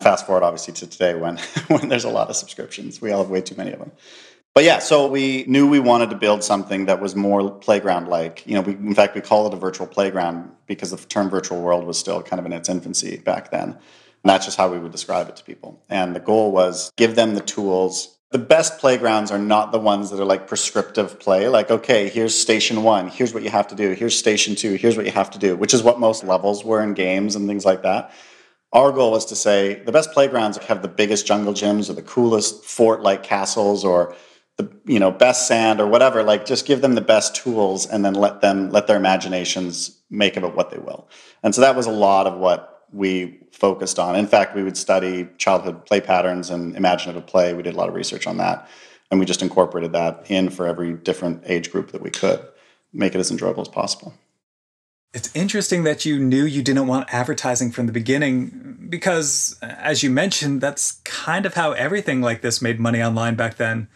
[0.00, 3.00] Fast forward, obviously, to today when, when there's a lot of subscriptions.
[3.00, 3.92] We all have way too many of them.
[4.56, 8.46] But yeah, so we knew we wanted to build something that was more playground like.
[8.46, 11.60] You know, we, in fact, we call it a virtual playground because the term virtual
[11.60, 13.72] world was still kind of in its infancy back then.
[13.72, 13.78] And
[14.24, 15.78] that's just how we would describe it to people.
[15.90, 18.16] And the goal was give them the tools.
[18.30, 22.34] The best playgrounds are not the ones that are like prescriptive play, like, okay, here's
[22.34, 25.30] station one, here's what you have to do, here's station two, here's what you have
[25.32, 28.10] to do, which is what most levels were in games and things like that.
[28.72, 32.00] Our goal was to say the best playgrounds have the biggest jungle gyms or the
[32.00, 34.16] coolest fort like castles or
[34.56, 38.04] the you know best sand or whatever like just give them the best tools and
[38.04, 41.08] then let them let their imaginations make of it what they will.
[41.42, 44.16] And so that was a lot of what we focused on.
[44.16, 47.52] In fact we would study childhood play patterns and imaginative play.
[47.54, 48.68] We did a lot of research on that
[49.10, 52.40] and we just incorporated that in for every different age group that we could
[52.92, 54.14] make it as enjoyable as possible.
[55.12, 60.10] It's interesting that you knew you didn't want advertising from the beginning because, as you
[60.10, 63.88] mentioned, that's kind of how everything like this made money online back then.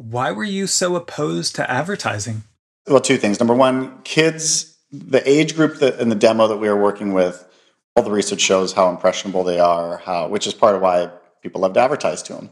[0.00, 2.44] Why were you so opposed to advertising?
[2.86, 3.38] Well, two things.
[3.38, 7.46] Number one, kids, the age group that in the demo that we were working with,
[7.94, 11.10] all the research shows how impressionable they are, how which is part of why
[11.42, 12.48] people love to advertise to them.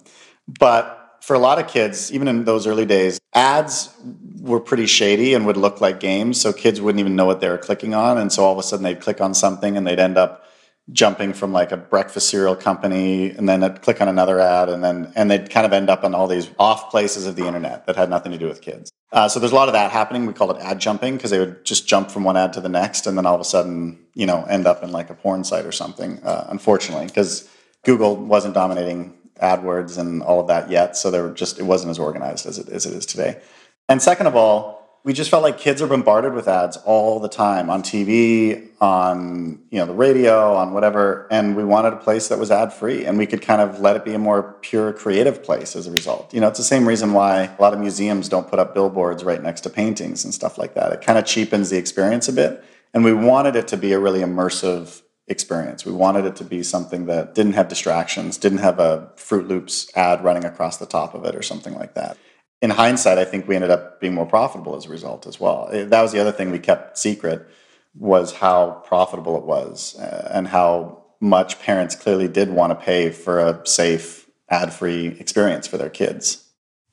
[0.58, 3.94] But for a lot of kids, even in those early days, ads
[4.42, 6.38] were pretty shady and would look like games.
[6.38, 8.18] So kids wouldn't even know what they were clicking on.
[8.18, 10.44] And so all of a sudden they'd click on something and they'd end up
[10.92, 14.82] jumping from like a breakfast cereal company and then I'd click on another ad and
[14.82, 17.86] then and they'd kind of end up on all these off places of the internet
[17.86, 18.90] that had nothing to do with kids.
[19.12, 20.26] Uh, so there's a lot of that happening.
[20.26, 22.68] We call it ad jumping because they would just jump from one ad to the
[22.68, 25.44] next and then all of a sudden, you know, end up in like a porn
[25.44, 26.22] site or something.
[26.22, 27.48] Uh, unfortunately, because
[27.84, 30.96] Google wasn't dominating AdWords and all of that yet.
[30.96, 33.40] So there were just it wasn't as organized as it, as it is today.
[33.88, 37.30] And second of all, we just felt like kids are bombarded with ads all the
[37.30, 42.28] time on TV, on you know the radio, on whatever, and we wanted a place
[42.28, 44.92] that was ad free, and we could kind of let it be a more pure
[44.92, 46.34] creative place as a result.
[46.34, 49.24] You know, it's the same reason why a lot of museums don't put up billboards
[49.24, 50.92] right next to paintings and stuff like that.
[50.92, 53.98] It kind of cheapens the experience a bit, and we wanted it to be a
[53.98, 55.86] really immersive experience.
[55.86, 59.90] We wanted it to be something that didn't have distractions, didn't have a Froot Loops
[59.96, 62.18] ad running across the top of it or something like that.
[62.60, 65.68] In hindsight, I think we ended up being more profitable as a result as well.
[65.72, 67.46] Eh, that was the other thing we kept secret
[67.94, 73.10] was how profitable it was uh, and how much parents clearly did want to pay
[73.10, 76.44] for a safe ad-free experience for their kids.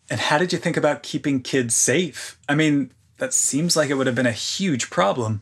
[0.09, 2.39] And how did you think about keeping kids safe?
[2.47, 5.41] I mean, that seems like it would have been a huge problem.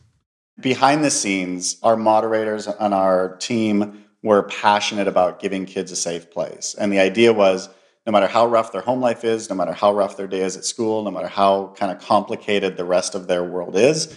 [0.60, 6.30] Behind the scenes, our moderators and our team were passionate about giving kids a safe
[6.30, 6.74] place.
[6.78, 7.68] And the idea was
[8.06, 10.56] no matter how rough their home life is, no matter how rough their day is
[10.56, 14.16] at school, no matter how kind of complicated the rest of their world is,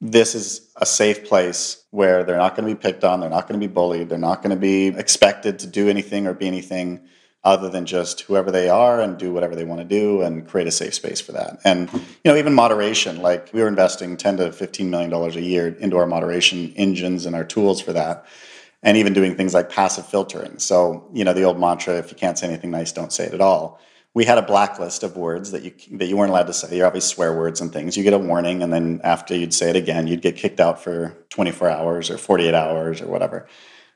[0.00, 3.48] this is a safe place where they're not going to be picked on, they're not
[3.48, 6.46] going to be bullied, they're not going to be expected to do anything or be
[6.46, 7.00] anything
[7.44, 10.66] other than just whoever they are and do whatever they want to do and create
[10.66, 11.58] a safe space for that.
[11.64, 15.40] And you know, even moderation, like we were investing 10 to 15 million dollars a
[15.40, 18.26] year into our moderation engines and our tools for that.
[18.82, 20.58] And even doing things like passive filtering.
[20.58, 23.34] So, you know, the old mantra, if you can't say anything nice, don't say it
[23.34, 23.80] at all.
[24.14, 26.76] We had a blacklist of words that you that you weren't allowed to say.
[26.76, 27.96] You're obviously swear words and things.
[27.96, 30.82] You get a warning, and then after you'd say it again, you'd get kicked out
[30.82, 33.46] for 24 hours or 48 hours or whatever.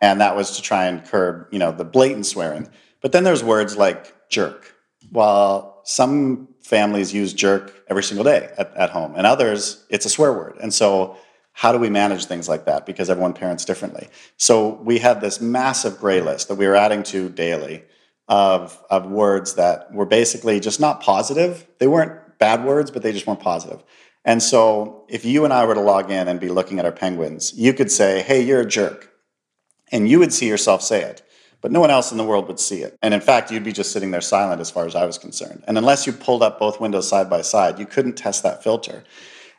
[0.00, 2.68] And that was to try and curb, you know, the blatant swearing.
[3.00, 4.74] But then there's words like jerk.
[5.10, 10.10] While some families use jerk every single day at, at home, and others, it's a
[10.10, 10.56] swear word.
[10.60, 11.16] And so,
[11.52, 12.86] how do we manage things like that?
[12.86, 14.08] Because everyone parents differently.
[14.36, 17.84] So, we had this massive gray list that we were adding to daily
[18.28, 21.66] of, of words that were basically just not positive.
[21.78, 23.82] They weren't bad words, but they just weren't positive.
[24.24, 26.92] And so, if you and I were to log in and be looking at our
[26.92, 29.10] penguins, you could say, Hey, you're a jerk.
[29.90, 31.22] And you would see yourself say it
[31.62, 32.98] but no one else in the world would see it.
[33.00, 35.62] And in fact, you'd be just sitting there silent as far as I was concerned.
[35.66, 39.04] And unless you pulled up both windows side by side, you couldn't test that filter.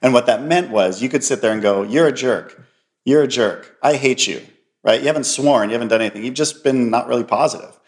[0.04, 2.62] And what that meant was you could sit there and go, You're a jerk.
[3.06, 3.78] You're a jerk.
[3.82, 4.42] I hate you.
[4.84, 5.00] Right?
[5.00, 5.70] You haven't sworn.
[5.70, 6.24] You haven't done anything.
[6.26, 7.80] You've just been not really positive.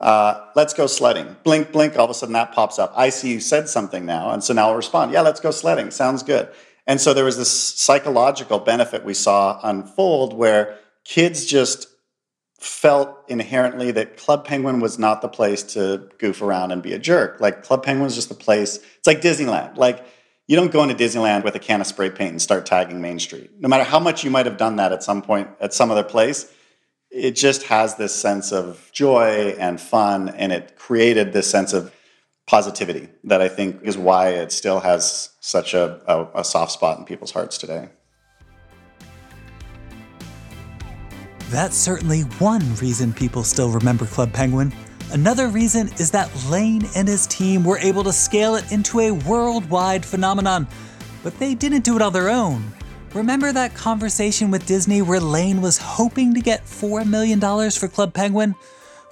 [0.00, 1.36] Uh, let's go sledding.
[1.42, 1.98] Blink, blink.
[1.98, 2.92] All of a sudden that pops up.
[2.96, 4.30] I see you said something now.
[4.30, 5.12] And so now I'll respond.
[5.12, 5.90] Yeah, let's go sledding.
[5.90, 6.48] Sounds good.
[6.86, 11.88] And so there was this psychological benefit we saw unfold where kids just
[12.60, 16.98] felt inherently that Club Penguin was not the place to goof around and be a
[16.98, 17.40] jerk.
[17.40, 18.76] Like Club Penguin was just the place.
[18.98, 19.76] It's like Disneyland.
[19.76, 20.04] Like
[20.46, 23.18] you don't go into Disneyland with a can of spray paint and start tagging Main
[23.18, 23.50] Street.
[23.58, 26.02] No matter how much you might have done that at some point at some other
[26.02, 26.52] place,
[27.10, 31.94] it just has this sense of joy and fun, and it created this sense of
[32.46, 36.98] positivity that I think is why it still has such a, a, a soft spot
[36.98, 37.88] in people's hearts today.
[41.50, 44.74] That's certainly one reason people still remember Club Penguin.
[45.12, 49.12] Another reason is that Lane and his team were able to scale it into a
[49.12, 50.66] worldwide phenomenon,
[51.22, 52.72] but they didn't do it on their own.
[53.14, 57.40] Remember that conversation with Disney where Lane was hoping to get $4 million
[57.70, 58.56] for Club Penguin?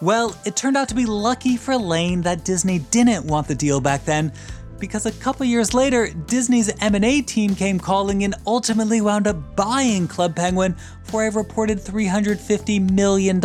[0.00, 3.80] Well, it turned out to be lucky for Lane that Disney didn't want the deal
[3.80, 4.32] back then,
[4.80, 10.08] because a couple years later, Disney's M&A team came calling and ultimately wound up buying
[10.08, 10.74] Club Penguin
[11.04, 13.40] for a reported $350 million.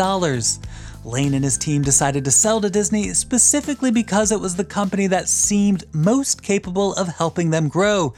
[1.08, 5.08] Lane and his team decided to sell to Disney specifically because it was the company
[5.08, 8.14] that seemed most capable of helping them grow.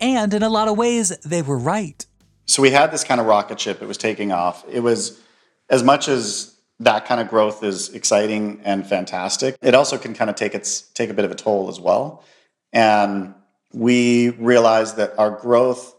[0.00, 2.04] And in a lot of ways, they were right.
[2.46, 4.64] So we had this kind of rocket ship, it was taking off.
[4.68, 5.20] It was
[5.70, 9.56] as much as that kind of growth is exciting and fantastic.
[9.62, 12.24] It also can kind of take its take a bit of a toll as well.
[12.72, 13.34] And
[13.72, 15.94] we realized that our growth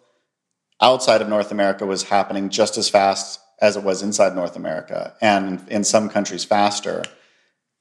[0.81, 5.13] outside of North America was happening just as fast as it was inside North America,
[5.21, 7.03] and in some countries faster.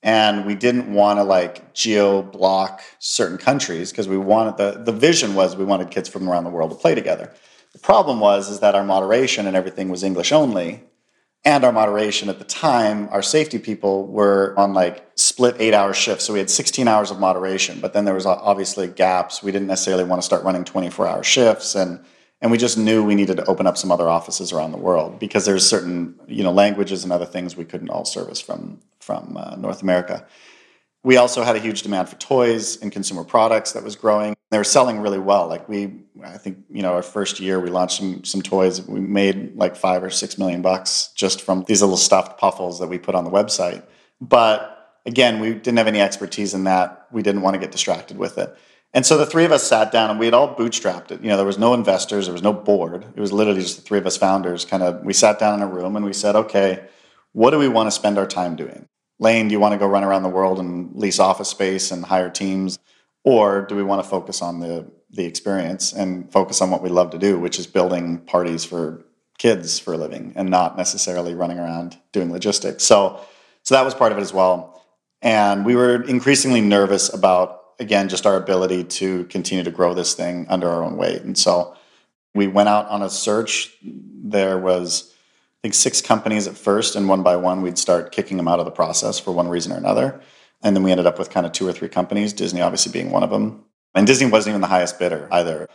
[0.03, 4.93] And we didn't want to like geo block certain countries because we wanted the the
[4.93, 7.33] vision was we wanted kids from around the world to play together.
[7.73, 10.83] The problem was is that our moderation and everything was English only,
[11.45, 15.93] and our moderation at the time, our safety people were on like split eight hour
[15.93, 16.25] shifts.
[16.25, 19.43] So we had 16 hours of moderation, but then there was obviously gaps.
[19.43, 21.75] We didn't necessarily want to start running 24 hour shifts.
[21.75, 22.01] And,
[22.41, 25.19] and we just knew we needed to open up some other offices around the world
[25.19, 29.37] because there's certain, you know, languages and other things we couldn't all service from, from
[29.37, 30.27] uh, North America.
[31.03, 34.35] We also had a huge demand for toys and consumer products that was growing.
[34.51, 35.49] They were selling really well.
[35.49, 38.81] Like we, I think you know, our first year we launched some some toys.
[38.81, 42.89] We made like five or six million bucks just from these little stuffed puffles that
[42.89, 43.83] we put on the website.
[44.21, 44.75] But
[45.05, 47.07] again, we didn't have any expertise in that.
[47.13, 48.57] We didn't want to get distracted with it.
[48.95, 51.21] And so the three of us sat down and we had all bootstrapped it.
[51.21, 53.05] You know, there was no investors, there was no board.
[53.17, 54.65] It was literally just the three of us founders.
[54.65, 56.87] Kind of, we sat down in a room and we said, okay,
[57.33, 58.89] what do we want to spend our time doing?
[59.19, 62.05] Lane, do you want to go run around the world and lease office space and
[62.05, 62.79] hire teams?
[63.25, 66.89] Or do we want to focus on the, the experience and focus on what we
[66.89, 69.05] love to do, which is building parties for
[69.39, 72.85] kids for a living and not necessarily running around doing logistics?
[72.85, 73.21] So,
[73.65, 74.85] so that was part of it as well.
[75.21, 80.15] And we were increasingly nervous about, again, just our ability to continue to grow this
[80.15, 81.23] thing under our own weight.
[81.23, 81.77] And so
[82.35, 83.77] we went out on a search.
[83.83, 88.37] There was I think six companies at first, and one by one, we'd start kicking
[88.37, 90.21] them out of the process for one reason or another.
[90.63, 93.11] And then we ended up with kind of two or three companies, Disney obviously being
[93.11, 93.65] one of them.
[93.95, 95.69] And Disney wasn't even the highest bidder either.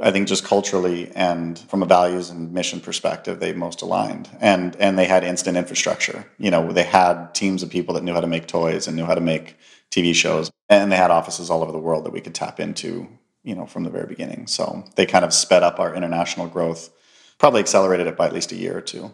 [0.00, 4.28] I think just culturally and from a values and mission perspective, they most aligned.
[4.40, 6.26] And and they had instant infrastructure.
[6.38, 9.04] You know, they had teams of people that knew how to make toys and knew
[9.04, 9.56] how to make
[9.92, 10.50] TV shows.
[10.68, 13.06] And they had offices all over the world that we could tap into,
[13.44, 14.46] you know, from the very beginning.
[14.46, 16.90] So they kind of sped up our international growth,
[17.38, 19.12] probably accelerated it by at least a year or two.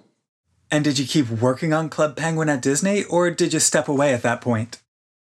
[0.70, 4.12] And did you keep working on Club Penguin at Disney, or did you step away
[4.12, 4.80] at that point?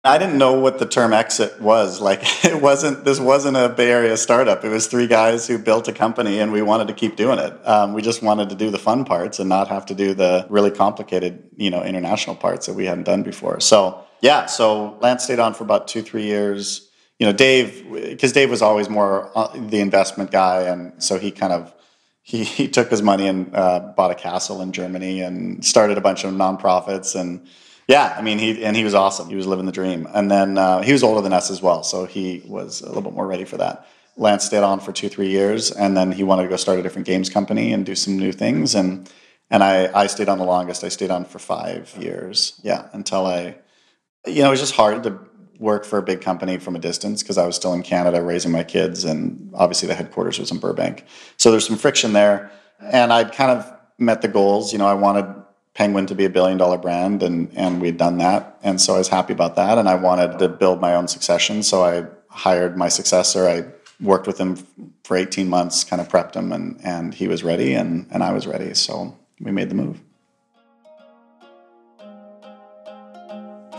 [0.03, 2.01] I didn't know what the term exit was.
[2.01, 3.05] Like it wasn't.
[3.05, 4.65] This wasn't a Bay Area startup.
[4.65, 7.53] It was three guys who built a company, and we wanted to keep doing it.
[7.67, 10.45] Um, we just wanted to do the fun parts and not have to do the
[10.49, 13.59] really complicated, you know, international parts that we hadn't done before.
[13.59, 14.45] So yeah.
[14.45, 16.89] So Lance stayed on for about two, three years.
[17.19, 21.31] You know, Dave, because Dave was always more uh, the investment guy, and so he
[21.31, 21.73] kind of
[22.23, 26.01] he, he took his money and uh, bought a castle in Germany and started a
[26.01, 27.47] bunch of nonprofits and
[27.87, 29.27] yeah, I mean he and he was awesome.
[29.29, 30.07] He was living the dream.
[30.13, 33.01] And then uh, he was older than us as well, so he was a little
[33.01, 33.85] bit more ready for that.
[34.17, 36.83] Lance stayed on for two three years, and then he wanted to go start a
[36.83, 38.75] different games company and do some new things.
[38.75, 39.11] And
[39.49, 40.83] and I I stayed on the longest.
[40.83, 42.59] I stayed on for five years.
[42.63, 43.55] Yeah, until I,
[44.25, 45.19] you know, it was just hard to
[45.59, 48.51] work for a big company from a distance because I was still in Canada raising
[48.51, 51.05] my kids, and obviously the headquarters was in Burbank.
[51.37, 54.73] So there's some friction there, and I'd kind of met the goals.
[54.73, 55.25] You know, I wanted
[55.73, 58.95] Penguin to be a billion dollar brand, and and we had done that, and so
[58.95, 59.77] I was happy about that.
[59.77, 63.47] And I wanted to build my own succession, so I hired my successor.
[63.47, 63.65] I
[64.03, 64.55] worked with him
[65.03, 68.33] for 18 months, kind of prepped him, and and he was ready, and and I
[68.33, 68.73] was ready.
[68.73, 70.01] So we made the move.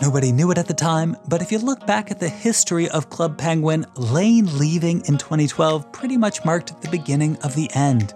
[0.02, 3.08] Nobody knew it at the time, but if you look back at the history of
[3.08, 8.12] Club Penguin, Lane leaving in 2012 pretty much marked the beginning of the end.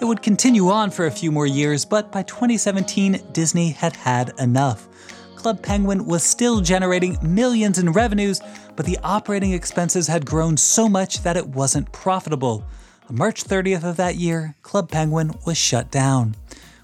[0.00, 4.32] It would continue on for a few more years, but by 2017, Disney had had
[4.38, 4.86] enough.
[5.34, 8.40] Club Penguin was still generating millions in revenues,
[8.76, 12.64] but the operating expenses had grown so much that it wasn't profitable.
[13.10, 16.36] On March 30th of that year, Club Penguin was shut down.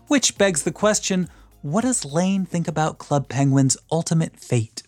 [0.08, 1.28] Which begs the question
[1.62, 4.82] what does Lane think about Club Penguin's ultimate fate?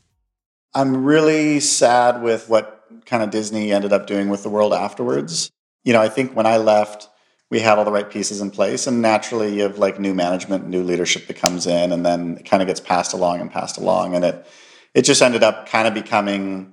[0.75, 5.51] I'm really sad with what kind of Disney ended up doing with the world afterwards.
[5.85, 7.09] You know, I think when I left,
[7.51, 10.67] we had all the right pieces in place, and naturally, you have like new management,
[10.67, 13.77] new leadership that comes in, and then it kind of gets passed along and passed
[13.77, 14.47] along, and it
[14.95, 16.73] it just ended up kind of becoming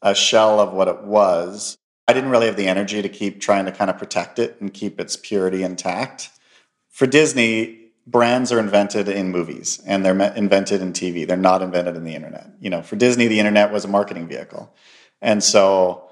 [0.00, 1.76] a shell of what it was.
[2.08, 4.72] I didn't really have the energy to keep trying to kind of protect it and
[4.72, 6.30] keep its purity intact.
[6.88, 11.26] For Disney, brands are invented in movies and they're invented in TV.
[11.26, 12.50] They're not invented in the internet.
[12.60, 14.72] You know, for Disney, the internet was a marketing vehicle.
[15.20, 16.08] And so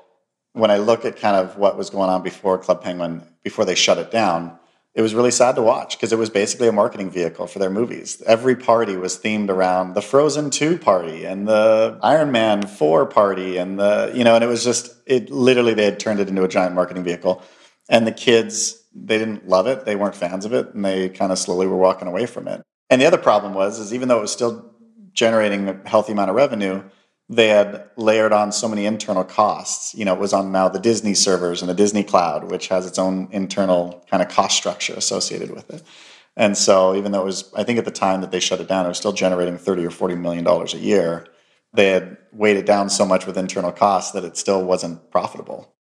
[0.53, 3.75] when I look at kind of what was going on before Club Penguin, before they
[3.75, 4.59] shut it down,
[4.95, 7.71] it was really sad to watch because it was basically a marketing vehicle for their
[7.71, 8.23] movies.
[8.27, 13.57] Every party was themed around the Frozen 2 party and the Iron Man 4 party
[13.57, 16.45] and the, you know, and it was just, it literally, they had turned it into
[16.45, 17.43] a giant marketing vehicle.
[17.89, 19.85] And the kids, they didn't love it.
[19.85, 20.75] They weren't fans of it.
[20.75, 22.63] And they kind of slowly were walking away from it.
[22.91, 24.73] And the other problem was, is even though it was still
[25.13, 26.83] generating a healthy amount of revenue,
[27.29, 29.95] they had layered on so many internal costs.
[29.95, 32.87] You know, it was on now the Disney servers and the Disney cloud, which has
[32.87, 35.83] its own internal kind of cost structure associated with it.
[36.37, 38.69] And so, even though it was, I think at the time that they shut it
[38.69, 41.27] down, it was still generating 30 or 40 million dollars a year.
[41.73, 45.75] They had weighed it down so much with internal costs that it still wasn't profitable.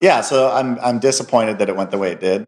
[0.00, 2.46] Yeah, so I'm I'm disappointed that it went the way it did.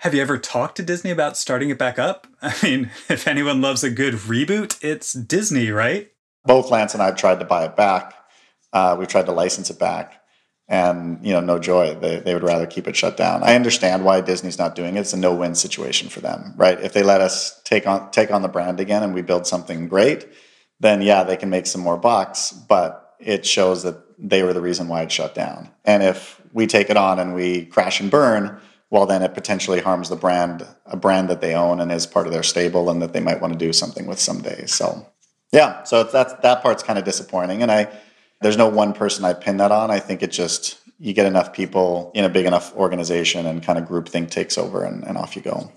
[0.00, 2.26] Have you ever talked to Disney about starting it back up?
[2.42, 6.10] I mean, if anyone loves a good reboot, it's Disney, right?
[6.46, 8.14] both Lance and I have tried to buy it back.
[8.72, 10.22] Uh, we've tried to license it back,
[10.68, 11.94] and you know, no joy.
[11.94, 13.42] They they would rather keep it shut down.
[13.42, 15.00] I understand why Disney's not doing it.
[15.00, 16.80] It's a no win situation for them, right?
[16.80, 19.88] If they let us take on take on the brand again and we build something
[19.88, 20.26] great,
[20.80, 22.52] then yeah, they can make some more bucks.
[22.52, 25.70] But it shows that they were the reason why it shut down.
[25.84, 29.80] And if we take it on and we crash and burn, well, then it potentially
[29.80, 33.02] harms the brand, a brand that they own and is part of their stable, and
[33.02, 34.64] that they might want to do something with someday.
[34.64, 35.06] So
[35.52, 37.88] yeah, so that's that part's kind of disappointing, and I
[38.40, 39.90] there's no one person I pin that on.
[39.90, 43.78] I think it just you get enough people in a big enough organization, and kind
[43.78, 45.70] of groupthink takes over, and, and off you go.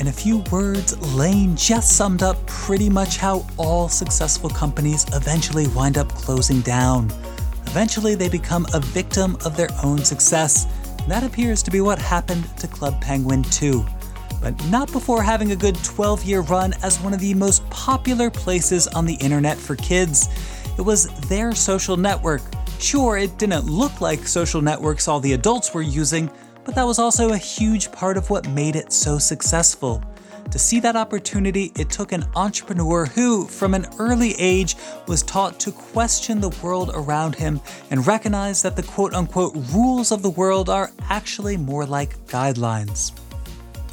[0.00, 5.66] In a few words, Lane just summed up pretty much how all successful companies eventually
[5.68, 7.10] wind up closing down.
[7.66, 10.66] Eventually, they become a victim of their own success.
[10.98, 13.84] And that appears to be what happened to Club Penguin too
[14.40, 18.30] but not before having a good 12 year run as one of the most popular
[18.30, 20.28] places on the internet for kids.
[20.78, 22.42] It was their social network.
[22.78, 26.30] Sure, it didn't look like social networks all the adults were using,
[26.68, 30.02] but that was also a huge part of what made it so successful.
[30.50, 35.58] To see that opportunity, it took an entrepreneur who, from an early age, was taught
[35.60, 37.58] to question the world around him
[37.90, 43.12] and recognize that the quote unquote rules of the world are actually more like guidelines.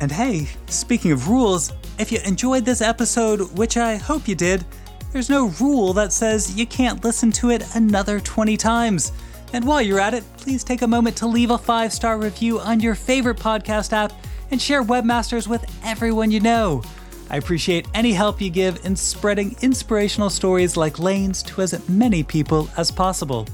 [0.02, 4.66] And hey, speaking of rules, if you enjoyed this episode, which I hope you did,
[5.14, 9.14] there's no rule that says you can't listen to it another 20 times.
[9.56, 12.60] And while you're at it, please take a moment to leave a five star review
[12.60, 14.12] on your favorite podcast app
[14.52, 16.84] and share Webmasters with everyone you know.
[17.30, 22.22] I appreciate any help you give in spreading inspirational stories like Lane's to as many
[22.22, 23.48] people as possible.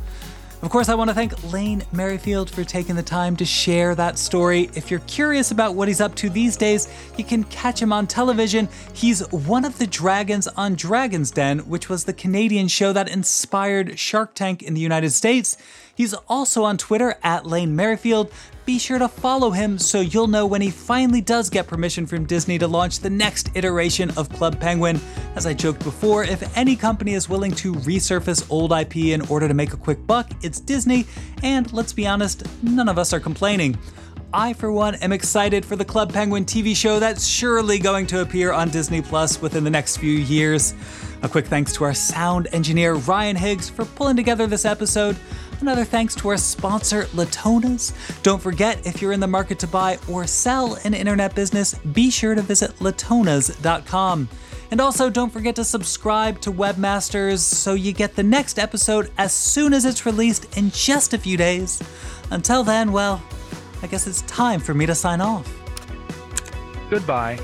[0.63, 4.19] Of course, I want to thank Lane Merrifield for taking the time to share that
[4.19, 4.69] story.
[4.75, 6.87] If you're curious about what he's up to these days,
[7.17, 8.69] you can catch him on television.
[8.93, 13.97] He's one of the dragons on Dragon's Den, which was the Canadian show that inspired
[13.97, 15.57] Shark Tank in the United States.
[16.01, 18.31] He's also on Twitter at Lane Merrifield.
[18.65, 22.25] Be sure to follow him so you'll know when he finally does get permission from
[22.25, 24.99] Disney to launch the next iteration of Club Penguin.
[25.35, 29.47] As I joked before, if any company is willing to resurface old IP in order
[29.47, 31.05] to make a quick buck, it's Disney,
[31.43, 33.77] and let's be honest, none of us are complaining.
[34.33, 38.21] I, for one, am excited for the Club Penguin TV show that's surely going to
[38.21, 40.73] appear on Disney Plus within the next few years.
[41.21, 45.17] A quick thanks to our sound engineer, Ryan Higgs, for pulling together this episode.
[45.61, 47.93] Another thanks to our sponsor, Latonas.
[48.23, 52.09] Don't forget, if you're in the market to buy or sell an internet business, be
[52.09, 54.27] sure to visit latonas.com.
[54.71, 59.33] And also, don't forget to subscribe to Webmasters so you get the next episode as
[59.33, 61.81] soon as it's released in just a few days.
[62.31, 63.21] Until then, well,
[63.83, 65.47] I guess it's time for me to sign off.
[66.89, 67.39] Goodbye.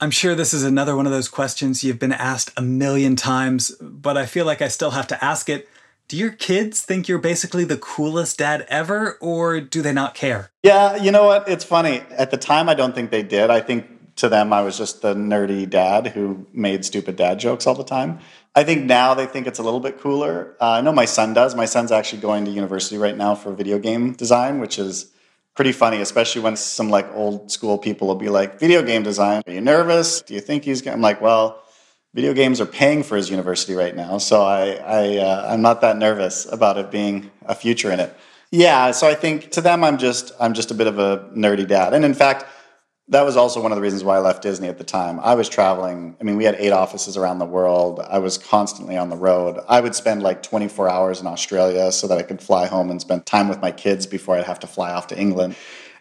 [0.00, 3.70] I'm sure this is another one of those questions you've been asked a million times,
[3.80, 5.68] but I feel like I still have to ask it.
[6.08, 10.50] Do your kids think you're basically the coolest dad ever, or do they not care?
[10.62, 11.48] Yeah, you know what?
[11.48, 12.02] It's funny.
[12.10, 13.50] At the time, I don't think they did.
[13.50, 13.86] I think
[14.16, 17.84] to them, I was just the nerdy dad who made stupid dad jokes all the
[17.84, 18.18] time.
[18.54, 20.54] I think now they think it's a little bit cooler.
[20.60, 21.54] Uh, I know my son does.
[21.54, 25.10] My son's actually going to university right now for video game design, which is
[25.54, 29.42] pretty funny, especially when some like old school people will be like, "Video game design?
[29.46, 30.22] Are you nervous?
[30.22, 31.60] Do you think he's?" I'm like, "Well."
[32.14, 35.80] Video games are paying for his university right now, so I, I uh, I'm not
[35.80, 38.16] that nervous about it being a future in it.
[38.52, 41.66] Yeah, so I think to them, I'm just I'm just a bit of a nerdy
[41.66, 42.46] dad, and in fact,
[43.08, 45.20] that was also one of the reasons why I left Disney at the time.
[45.20, 46.16] I was traveling.
[46.20, 48.00] I mean, we had eight offices around the world.
[48.00, 49.60] I was constantly on the road.
[49.68, 53.00] I would spend like 24 hours in Australia so that I could fly home and
[53.00, 55.54] spend time with my kids before I'd have to fly off to England.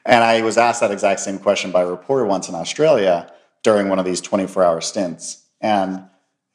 [0.06, 3.32] And I was asked that exact same question by a reporter once in Australia
[3.64, 5.44] during one of these 24 hour stints.
[5.60, 6.06] And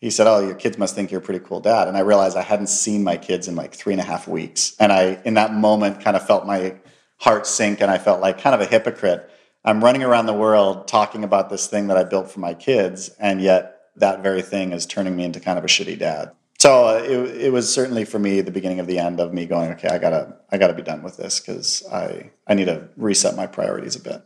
[0.01, 1.89] he said, Oh, your kids must think you're a pretty cool dad.
[1.89, 4.75] And I realized I hadn't seen my kids in like three and a half weeks.
[4.81, 6.77] And I, in that moment, kind of felt my
[7.19, 9.31] heart sink and I felt like kind of a hypocrite
[9.69, 13.11] I'm running around the world talking about this thing that I built for my kids,
[13.21, 16.33] and yet that very thing is turning me into kind of a shitty dad.
[16.59, 19.45] So uh, it, it was certainly for me the beginning of the end of me
[19.45, 22.89] going, okay, I gotta I gotta be done with this because I I need to
[22.97, 24.23] reset my priorities a bit.